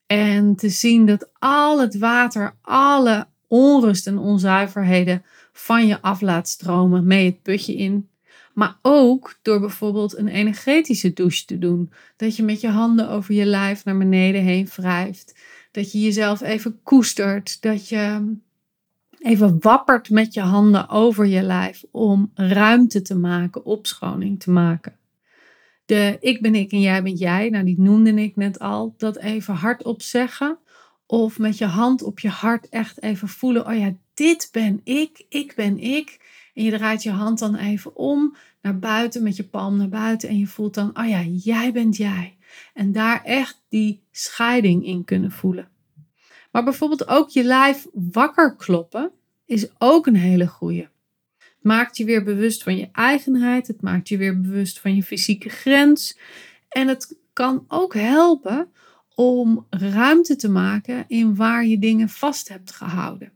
en 0.06 0.56
te 0.56 0.68
zien 0.68 1.06
dat 1.06 1.30
al 1.38 1.80
het 1.80 1.98
water, 1.98 2.54
alle 2.62 3.26
onrust 3.46 4.06
en 4.06 4.18
onzuiverheden 4.18 5.24
van 5.52 5.86
je 5.86 6.00
af 6.00 6.20
laat 6.20 6.48
stromen 6.48 7.06
mee 7.06 7.24
het 7.24 7.42
putje 7.42 7.74
in. 7.74 8.08
Maar 8.54 8.78
ook 8.82 9.38
door 9.42 9.60
bijvoorbeeld 9.60 10.16
een 10.16 10.28
energetische 10.28 11.12
douche 11.12 11.44
te 11.44 11.58
doen. 11.58 11.92
Dat 12.16 12.36
je 12.36 12.42
met 12.42 12.60
je 12.60 12.68
handen 12.68 13.08
over 13.08 13.34
je 13.34 13.44
lijf 13.44 13.84
naar 13.84 13.98
beneden 13.98 14.42
heen 14.42 14.68
wrijft. 14.76 15.34
Dat 15.70 15.92
je 15.92 16.00
jezelf 16.00 16.40
even 16.40 16.80
koestert. 16.82 17.62
Dat 17.62 17.88
je 17.88 18.34
even 19.18 19.56
wappert 19.60 20.10
met 20.10 20.34
je 20.34 20.40
handen 20.40 20.88
over 20.88 21.26
je 21.26 21.42
lijf 21.42 21.84
om 21.90 22.30
ruimte 22.34 23.02
te 23.02 23.14
maken, 23.14 23.64
opschoning 23.64 24.40
te 24.40 24.50
maken. 24.50 24.98
De 25.84 26.16
ik 26.20 26.40
ben 26.40 26.54
ik 26.54 26.72
en 26.72 26.80
jij 26.80 27.02
bent 27.02 27.18
jij, 27.18 27.48
nou 27.48 27.64
die 27.64 27.80
noemde 27.80 28.14
ik 28.14 28.36
net 28.36 28.58
al, 28.58 28.94
dat 28.96 29.16
even 29.16 29.54
hardop 29.54 30.02
zeggen. 30.02 30.58
Of 31.06 31.38
met 31.38 31.58
je 31.58 31.64
hand 31.64 32.02
op 32.02 32.20
je 32.20 32.28
hart 32.28 32.68
echt 32.68 33.02
even 33.02 33.28
voelen, 33.28 33.66
oh 33.66 33.78
ja, 33.78 33.94
dit 34.14 34.48
ben 34.52 34.80
ik, 34.84 35.24
ik 35.28 35.52
ben 35.56 35.78
ik. 35.78 36.20
En 36.54 36.64
je 36.64 36.70
draait 36.70 37.02
je 37.02 37.10
hand 37.10 37.38
dan 37.38 37.56
even 37.56 37.96
om 37.96 38.36
naar 38.62 38.78
buiten 38.78 39.22
met 39.22 39.36
je 39.36 39.44
palm 39.44 39.76
naar 39.76 39.88
buiten 39.88 40.28
en 40.28 40.38
je 40.38 40.46
voelt 40.46 40.74
dan, 40.74 40.98
oh 40.98 41.08
ja, 41.08 41.22
jij 41.22 41.72
bent 41.72 41.96
jij. 41.96 42.36
En 42.74 42.92
daar 42.92 43.24
echt 43.24 43.62
die 43.68 44.02
scheiding 44.10 44.86
in 44.86 45.04
kunnen 45.04 45.30
voelen. 45.30 45.68
Maar 46.52 46.64
bijvoorbeeld 46.64 47.08
ook 47.08 47.30
je 47.30 47.44
lijf 47.44 47.86
wakker 47.92 48.56
kloppen 48.56 49.12
is 49.46 49.68
ook 49.78 50.06
een 50.06 50.16
hele 50.16 50.46
goeie 50.46 50.88
maakt 51.60 51.96
je 51.96 52.04
weer 52.04 52.24
bewust 52.24 52.62
van 52.62 52.76
je 52.76 52.88
eigenheid. 52.92 53.66
Het 53.66 53.82
maakt 53.82 54.08
je 54.08 54.16
weer 54.16 54.40
bewust 54.40 54.80
van 54.80 54.94
je 54.94 55.02
fysieke 55.02 55.48
grens. 55.48 56.18
En 56.68 56.88
het 56.88 57.18
kan 57.32 57.64
ook 57.68 57.94
helpen 57.94 58.72
om 59.14 59.66
ruimte 59.70 60.36
te 60.36 60.50
maken 60.50 61.04
in 61.08 61.36
waar 61.36 61.66
je 61.66 61.78
dingen 61.78 62.08
vast 62.08 62.48
hebt 62.48 62.72
gehouden. 62.72 63.32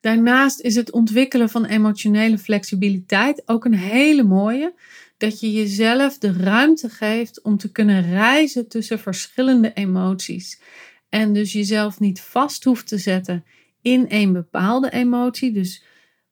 Daarnaast 0.00 0.60
is 0.60 0.74
het 0.74 0.92
ontwikkelen 0.92 1.48
van 1.48 1.64
emotionele 1.64 2.38
flexibiliteit 2.38 3.42
ook 3.48 3.64
een 3.64 3.74
hele 3.74 4.22
mooie. 4.22 4.74
Dat 5.20 5.40
je 5.40 5.52
jezelf 5.52 6.18
de 6.18 6.32
ruimte 6.32 6.88
geeft 6.88 7.42
om 7.42 7.56
te 7.56 7.72
kunnen 7.72 8.10
reizen 8.10 8.68
tussen 8.68 8.98
verschillende 8.98 9.72
emoties. 9.72 10.60
En 11.08 11.32
dus 11.32 11.52
jezelf 11.52 12.00
niet 12.00 12.20
vast 12.20 12.64
hoeft 12.64 12.86
te 12.86 12.98
zetten 12.98 13.44
in 13.82 14.06
een 14.08 14.32
bepaalde 14.32 14.90
emotie. 14.90 15.52
Dus 15.52 15.84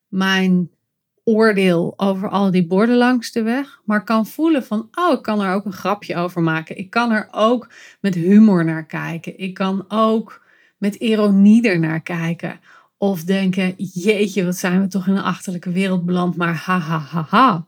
mijn 0.08 0.70
oordeel 1.24 1.92
over 1.96 2.28
al 2.28 2.50
die 2.50 2.66
borden 2.66 2.96
langs 2.96 3.32
de 3.32 3.42
weg, 3.42 3.80
maar 3.84 4.04
kan 4.04 4.26
voelen 4.26 4.64
van, 4.64 4.88
oh, 4.92 5.12
ik 5.12 5.22
kan 5.22 5.40
er 5.40 5.54
ook 5.54 5.64
een 5.64 5.72
grapje 5.72 6.16
over 6.16 6.42
maken. 6.42 6.78
Ik 6.78 6.90
kan 6.90 7.10
er 7.10 7.28
ook 7.30 7.72
met 8.00 8.14
humor 8.14 8.64
naar 8.64 8.86
kijken. 8.86 9.38
Ik 9.38 9.54
kan 9.54 9.84
ook 9.88 10.44
met 10.78 10.94
ironie 10.94 11.68
er 11.68 11.78
naar 11.78 12.00
kijken. 12.00 12.60
Of 12.98 13.24
denken, 13.24 13.74
jeetje, 13.76 14.44
wat 14.44 14.56
zijn 14.56 14.80
we 14.80 14.86
toch 14.86 15.06
in 15.06 15.16
een 15.16 15.22
achterlijke 15.22 15.70
wereld 15.70 16.04
beland, 16.04 16.36
maar 16.36 16.54
ha 16.54 16.78
ha 16.78 16.98
ha 16.98 17.26
ha. 17.28 17.66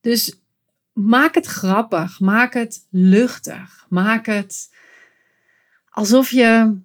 Dus 0.00 0.40
maak 0.92 1.34
het 1.34 1.46
grappig, 1.46 2.20
maak 2.20 2.54
het 2.54 2.86
luchtig, 2.90 3.86
maak 3.88 4.26
het 4.26 4.70
alsof 5.90 6.30
je 6.30 6.78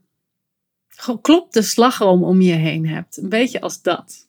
klopt 1.21 1.53
de 1.53 1.61
slagroom 1.61 2.23
om 2.23 2.41
je 2.41 2.53
heen 2.53 2.87
hebt. 2.87 3.17
Een 3.17 3.29
beetje 3.29 3.61
als 3.61 3.81
dat. 3.81 4.27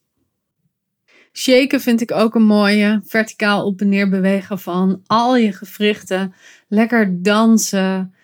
Shaken 1.32 1.80
vind 1.80 2.00
ik 2.00 2.12
ook 2.12 2.34
een 2.34 2.46
mooie. 2.46 3.00
Verticaal 3.04 3.66
op 3.66 3.80
en 3.80 3.88
neer 3.88 4.08
bewegen 4.08 4.58
van 4.58 5.02
al 5.06 5.36
je 5.36 5.52
gewrichten. 5.52 6.34
Lekker 6.68 7.22
dansen. 7.22 8.14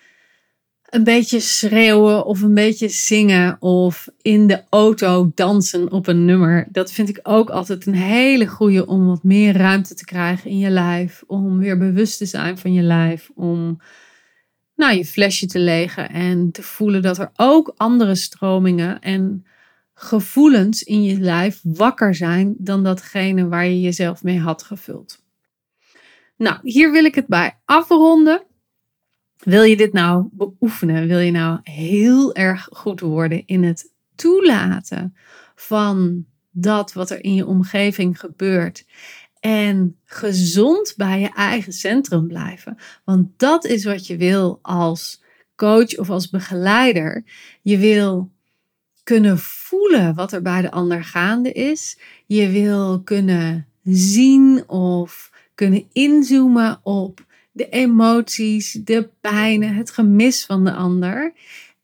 Een 0.92 1.04
beetje 1.04 1.40
schreeuwen 1.40 2.24
of 2.24 2.42
een 2.42 2.54
beetje 2.54 2.88
zingen. 2.88 3.56
Of 3.60 4.08
in 4.22 4.46
de 4.46 4.62
auto 4.70 5.30
dansen 5.34 5.90
op 5.92 6.06
een 6.06 6.24
nummer. 6.24 6.66
Dat 6.70 6.92
vind 6.92 7.08
ik 7.08 7.20
ook 7.22 7.50
altijd 7.50 7.86
een 7.86 7.94
hele 7.94 8.46
goede 8.46 8.86
om 8.86 9.06
wat 9.06 9.22
meer 9.22 9.56
ruimte 9.56 9.94
te 9.94 10.04
krijgen 10.04 10.50
in 10.50 10.58
je 10.58 10.70
lijf. 10.70 11.22
Om 11.26 11.58
weer 11.58 11.78
bewust 11.78 12.18
te 12.18 12.26
zijn 12.26 12.58
van 12.58 12.72
je 12.72 12.82
lijf. 12.82 13.30
Om 13.34 13.80
nou, 14.76 14.96
je 14.96 15.04
flesje 15.04 15.46
te 15.46 15.58
legen 15.58 16.08
en 16.08 16.50
te 16.50 16.62
voelen 16.62 17.02
dat 17.02 17.18
er 17.18 17.30
ook 17.36 17.74
andere 17.76 18.14
stromingen 18.14 19.00
en 19.00 19.46
gevoelens 19.94 20.82
in 20.82 21.02
je 21.02 21.20
lijf 21.20 21.60
wakker 21.62 22.14
zijn 22.14 22.54
dan 22.58 22.82
datgene 22.82 23.48
waar 23.48 23.66
je 23.66 23.80
jezelf 23.80 24.22
mee 24.22 24.38
had 24.38 24.62
gevuld. 24.62 25.22
Nou, 26.36 26.58
hier 26.62 26.92
wil 26.92 27.04
ik 27.04 27.14
het 27.14 27.26
bij 27.26 27.58
afronden. 27.64 28.42
Wil 29.44 29.62
je 29.62 29.76
dit 29.76 29.92
nou 29.92 30.28
beoefenen? 30.32 31.08
Wil 31.08 31.18
je 31.18 31.30
nou 31.30 31.58
heel 31.62 32.34
erg 32.34 32.68
goed 32.72 33.00
worden 33.00 33.42
in 33.46 33.64
het 33.64 33.92
toelaten 34.14 35.16
van 35.54 36.24
dat 36.50 36.92
wat 36.92 37.10
er 37.10 37.24
in 37.24 37.34
je 37.34 37.46
omgeving 37.46 38.20
gebeurt 38.20 38.86
en 39.40 39.96
gezond 40.04 40.94
bij 40.96 41.20
je 41.20 41.32
eigen 41.32 41.72
centrum 41.72 42.26
blijven? 42.26 42.76
Want 43.04 43.38
dat 43.38 43.64
is 43.64 43.84
wat 43.84 44.06
je 44.06 44.16
wil 44.16 44.58
als 44.62 45.22
coach 45.56 45.98
of 45.98 46.10
als 46.10 46.30
begeleider. 46.30 47.24
Je 47.62 47.78
wil 47.78 48.30
kunnen 49.02 49.38
voelen 49.38 50.14
wat 50.14 50.32
er 50.32 50.42
bij 50.42 50.60
de 50.60 50.70
ander 50.70 51.04
gaande 51.04 51.52
is. 51.52 51.98
Je 52.26 52.50
wil 52.50 53.02
kunnen 53.02 53.66
zien 53.84 54.68
of 54.68 55.30
kunnen 55.54 55.84
inzoomen 55.92 56.80
op 56.82 57.30
de 57.52 57.68
emoties, 57.68 58.72
de 58.72 59.08
pijnen, 59.20 59.74
het 59.74 59.90
gemis 59.90 60.44
van 60.44 60.64
de 60.64 60.72
ander. 60.72 61.32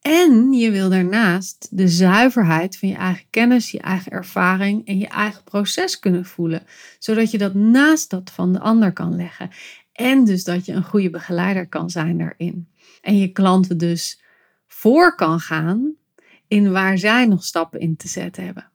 En 0.00 0.52
je 0.52 0.70
wil 0.70 0.88
daarnaast 0.88 1.68
de 1.70 1.88
zuiverheid 1.88 2.78
van 2.78 2.88
je 2.88 2.94
eigen 2.94 3.26
kennis, 3.30 3.70
je 3.70 3.80
eigen 3.80 4.12
ervaring 4.12 4.86
en 4.86 4.98
je 4.98 5.08
eigen 5.08 5.44
proces 5.44 5.98
kunnen 5.98 6.24
voelen. 6.24 6.62
Zodat 6.98 7.30
je 7.30 7.38
dat 7.38 7.54
naast 7.54 8.10
dat 8.10 8.30
van 8.30 8.52
de 8.52 8.58
ander 8.58 8.92
kan 8.92 9.16
leggen. 9.16 9.50
En 9.92 10.24
dus 10.24 10.44
dat 10.44 10.66
je 10.66 10.72
een 10.72 10.84
goede 10.84 11.10
begeleider 11.10 11.68
kan 11.68 11.90
zijn 11.90 12.18
daarin. 12.18 12.68
En 13.02 13.18
je 13.18 13.28
klanten 13.28 13.78
dus 13.78 14.20
voor 14.66 15.14
kan 15.14 15.40
gaan 15.40 15.94
in 16.48 16.72
waar 16.72 16.98
zij 16.98 17.26
nog 17.26 17.44
stappen 17.44 17.80
in 17.80 17.96
te 17.96 18.08
zetten 18.08 18.44
hebben. 18.44 18.70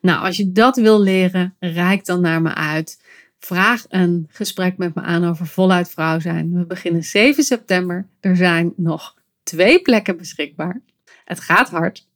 Nou, 0.00 0.24
als 0.24 0.36
je 0.36 0.52
dat 0.52 0.76
wil 0.76 1.00
leren, 1.00 1.54
reik 1.58 2.04
dan 2.04 2.20
naar 2.20 2.42
me 2.42 2.54
uit. 2.54 3.02
Vraag 3.38 3.84
een 3.88 4.26
gesprek 4.30 4.76
met 4.76 4.94
me 4.94 5.00
aan 5.00 5.24
over 5.24 5.46
voluit 5.46 5.88
vrouw 5.88 6.20
zijn. 6.20 6.52
We 6.52 6.66
beginnen 6.66 7.04
7 7.04 7.44
september. 7.44 8.06
Er 8.20 8.36
zijn 8.36 8.72
nog 8.76 9.14
twee 9.42 9.82
plekken 9.82 10.16
beschikbaar. 10.16 10.82
Het 11.24 11.40
gaat 11.40 11.70
hard. 11.70 12.08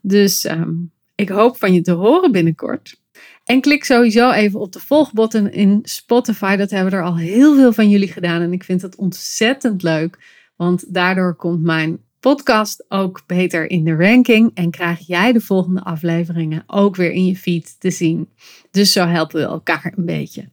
Dus 0.00 0.44
ehm, 0.44 0.72
ik 1.14 1.28
hoop 1.28 1.56
van 1.56 1.72
je 1.72 1.80
te 1.80 1.92
horen 1.92 2.32
binnenkort. 2.32 3.02
En 3.44 3.60
klik 3.60 3.84
sowieso 3.84 4.30
even 4.30 4.60
op 4.60 4.72
de 4.72 4.80
volgbutton 4.80 5.50
in 5.50 5.80
Spotify. 5.82 6.56
Dat 6.56 6.70
hebben 6.70 6.92
er 6.92 7.04
al 7.04 7.16
heel 7.16 7.54
veel 7.54 7.72
van 7.72 7.88
jullie 7.88 8.12
gedaan. 8.12 8.42
En 8.42 8.52
ik 8.52 8.64
vind 8.64 8.82
het 8.82 8.96
ontzettend 8.96 9.82
leuk. 9.82 10.18
Want 10.56 10.94
daardoor 10.94 11.34
komt 11.34 11.62
mijn 11.62 11.98
podcast 12.24 12.84
ook 12.88 13.22
beter 13.26 13.70
in 13.70 13.84
de 13.84 13.96
ranking 13.96 14.50
en 14.54 14.70
krijg 14.70 15.06
jij 15.06 15.32
de 15.32 15.40
volgende 15.40 15.82
afleveringen 15.82 16.64
ook 16.66 16.96
weer 16.96 17.10
in 17.10 17.26
je 17.26 17.36
feed 17.36 17.80
te 17.80 17.90
zien. 17.90 18.28
Dus 18.70 18.92
zo 18.92 19.06
helpen 19.06 19.40
we 19.40 19.46
elkaar 19.46 19.92
een 19.96 20.04
beetje. 20.04 20.48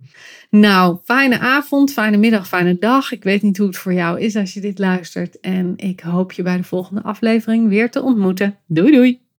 Nou, 0.50 0.98
fijne 1.04 1.40
avond, 1.40 1.94
fijne 1.94 2.18
middag, 2.18 2.48
fijne 2.48 2.78
dag. 2.80 3.12
Ik 3.12 3.24
weet 3.24 3.42
niet 3.42 3.58
hoe 3.58 3.68
het 3.68 3.78
voor 3.78 3.94
jou 3.94 4.20
is 4.20 4.36
als 4.36 4.54
je 4.54 4.62
dit 4.62 4.80
luistert 4.80 5.40
en 5.40 5.74
ik 5.78 6.00
hoop 6.00 6.32
je 6.32 6.44
bij 6.44 6.58
de 6.58 6.64
volgende 6.64 7.04
aflevering 7.04 7.70
weer 7.70 7.92
te 7.92 8.02
ontmoeten. 8.02 8.58
Doei 8.68 8.92
doei! 8.92 9.31